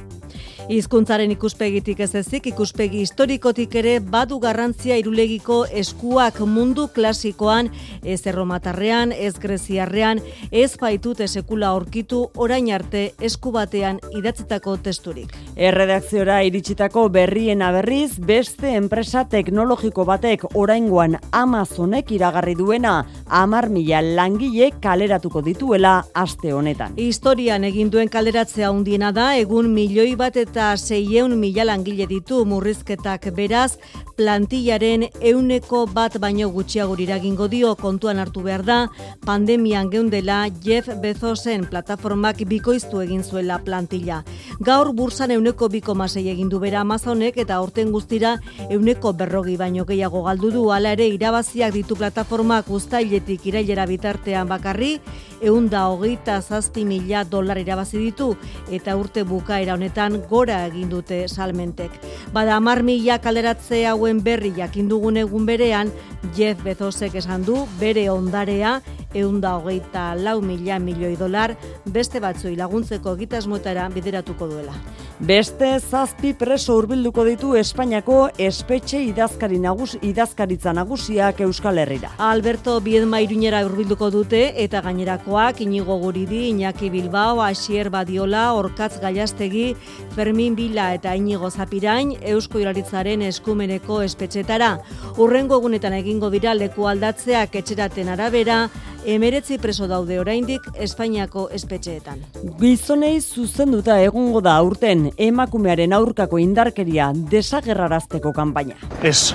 [0.68, 7.70] Hizkuntzaren ikuspegitik ez ezik, ikuspegi historikotik ere badu garrantzia irulegiko eskuak mundu klasikoan,
[8.02, 10.20] ez erromatarrean, ez greziarrean,
[10.50, 15.34] ez baitute sekula aurkitu orain arte esku batean idatzitako testurik.
[15.56, 24.70] Erredakziora iritsitako berrien aberriz, beste enpresa teknologiko batek oraingoan Amazonek iragarri duena, amar mila langile
[24.80, 26.94] kaleratuko dituela aste honetan.
[26.96, 33.28] Historian egin duen kaleratzea handiena da egun milioi bat eta seieun mila langile ditu murrizketak
[33.36, 33.76] beraz
[34.16, 38.78] plantillaren euneko bat baino gutxiago iragingo dio kontuan hartu behar da
[39.26, 44.22] pandemian geundela Jeff Bezosen plataformak bikoiztu egin zuela plantilla.
[44.60, 48.38] Gaur bursan euneko biko masei egin du bera Amazonek eta orten guztira
[48.70, 54.48] euneko berrogi baino gehiago galdu du ala ere irabaziak ditu plataformak ustailetik irailera bitar artean
[54.48, 54.98] bakarri,
[55.40, 58.34] eunda hogeita zazpi mila dolar irabazi ditu
[58.70, 61.90] eta urte bukaera honetan gora egin dute salmentek.
[62.32, 65.92] Bada amar mila kalderatze hauen berri jakindugun egun berean,
[66.36, 68.80] Jeff Bezosek esan du bere ondarea
[69.14, 71.54] eunda hogeita lau mila milioi dolar
[71.86, 74.74] beste batzui laguntzeko egitasmotara bideratuko duela.
[75.20, 82.10] Beste zazpi preso hurbilduko ditu Espainiako espetxe idazkari nagus idazkaritza nagusiak Euskal Herrira.
[82.18, 89.00] Alberto Biedma iruñera hurbilduko dute eta gainerako Gainerakoak Inigo Guridi, Iñaki Bilbao, Asier Badiola, Orkatz
[89.00, 89.74] Gaiastegi,
[90.14, 94.80] Fermin Bila eta Inigo Zapirain Eusko Iraritzaren eskumeneko espetxetara.
[95.16, 98.68] Urrengo egunetan egingo dira leku aldatzeak etxeraten arabera,
[99.06, 102.20] emeretzi preso daude oraindik Espainiako espetxeetan.
[102.60, 108.76] Gizonei zuzenduta egongo da aurten emakumearen aurkako indarkeria desagerrarazteko kanpaina.
[109.02, 109.34] Ez,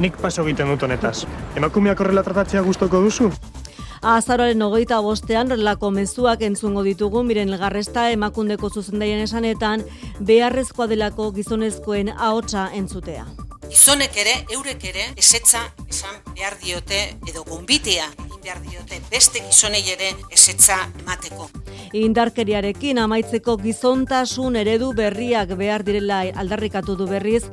[0.00, 1.24] nik paso egiten dut honetaz.
[1.56, 3.32] Emakumeak horrela tratatzea gustoko duzu?
[4.00, 9.84] Azaroaren hogeita bostean relako mezuak entzungo ditugu miren elgarresta emakundeko zuzendaien esanetan
[10.32, 13.26] beharrezkoa delako gizonezkoen ahotsa entzutea.
[13.70, 16.98] Gizonek ere, eurek ere, esetza esan behar diote
[17.30, 21.46] edo gombitea egin behar diote beste gizonei ere esetza emateko.
[22.00, 27.44] Indarkeriarekin amaitzeko gizontasun eredu berriak behar direla aldarrikatu du berriz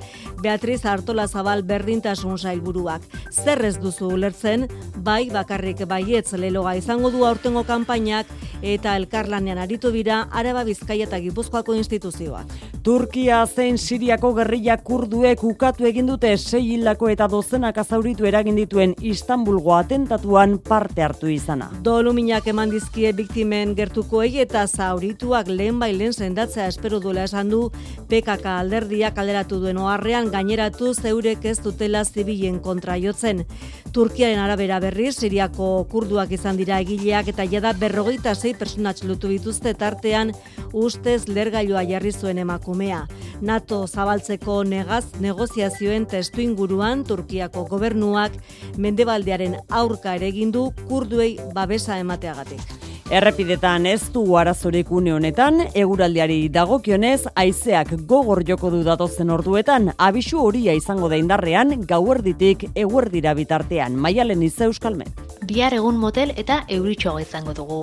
[0.42, 3.06] Beatriz Artola Zabal berdintasun sailburuak.
[3.32, 8.30] Zer ez duzu ulertzen, bai bakarrik baietz leloga izango du aurtengo kanpainak
[8.62, 12.54] eta elkarlanean aritu bira Araba Bizkaia eta Gipuzkoako instituzioak.
[12.84, 18.94] Turkia zein Siriako gerrilla kurduek ukatu egin dute sei hildako eta dozenak azauritu eragin dituen
[19.02, 21.70] Istanbulgo atentatuan parte hartu izana.
[21.84, 27.62] Doluminak eman dizkie biktimen gertukoei eta zaurituak lehen bailen sendatzea espero duela esan du
[28.10, 33.44] PKK alderdiak alderatu duen oharrean gaineratu zeurek ez dutela zibilen kontra jotzen.
[33.92, 39.74] Turkiaren arabera berriz, Siriako kurduak izan dira egileak eta jada berrogeita sei personatx lutu dituzte
[39.74, 40.32] tartean
[40.74, 43.08] ustez lergailua jarri zuen emakumea.
[43.42, 48.36] NATO zabaltzeko negaz negoziazioen testu inguruan Turkiako gobernuak
[48.78, 52.62] mendebaldearen aurka ere egin du kurduei babesa emateagatik.
[53.08, 60.42] Errepidetan ez du arazorik une honetan, eguraldiari dagokionez, haizeak gogor joko du datozen orduetan, abisu
[60.44, 65.24] horia izango da indarrean, gauerditik eguerdira bitartean, maialen ize euskalmet.
[65.48, 67.80] Bihar egun motel eta euritxoago izango dugu.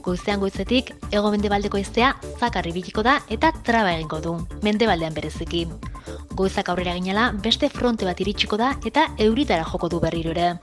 [0.00, 5.66] Goizean goizetik, ego mendebaldeko iztea zakarri biliko da eta traba egingo du, mendebaldean bereziki.
[6.32, 10.54] Goizak aurrera ginela, beste fronte bat iritsiko da eta euritara joko du berriro ere.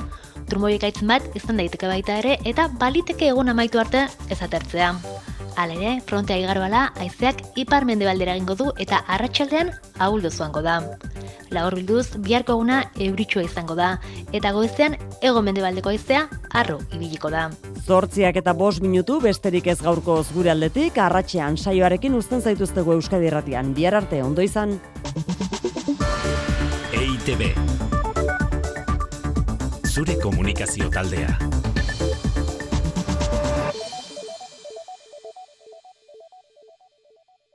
[0.50, 3.99] Turmoiek aitzen bat izan daiteke baita ere eta baliteke egun amaitu arte
[4.30, 4.94] ez atertzea.
[5.60, 10.78] Hala ere, frontea igaroala, haizeak ipar mendebaldera egingo du eta arratsaldean ahuldu zuango da.
[11.52, 13.90] Laur bilduz, biharko eguna euritsua izango da,
[14.32, 14.96] eta goizean
[15.26, 17.50] ego mendebaldeko haizea arro ibiliko da.
[17.86, 23.74] Zortziak eta bos minutu besterik ez gaurko gure aldetik, arratxean saioarekin uzten zaituztego Euskadi Erratian.
[23.74, 24.78] Bihar arte, ondo izan.
[26.94, 27.50] EITB
[29.90, 31.34] Zure komunikazio taldea.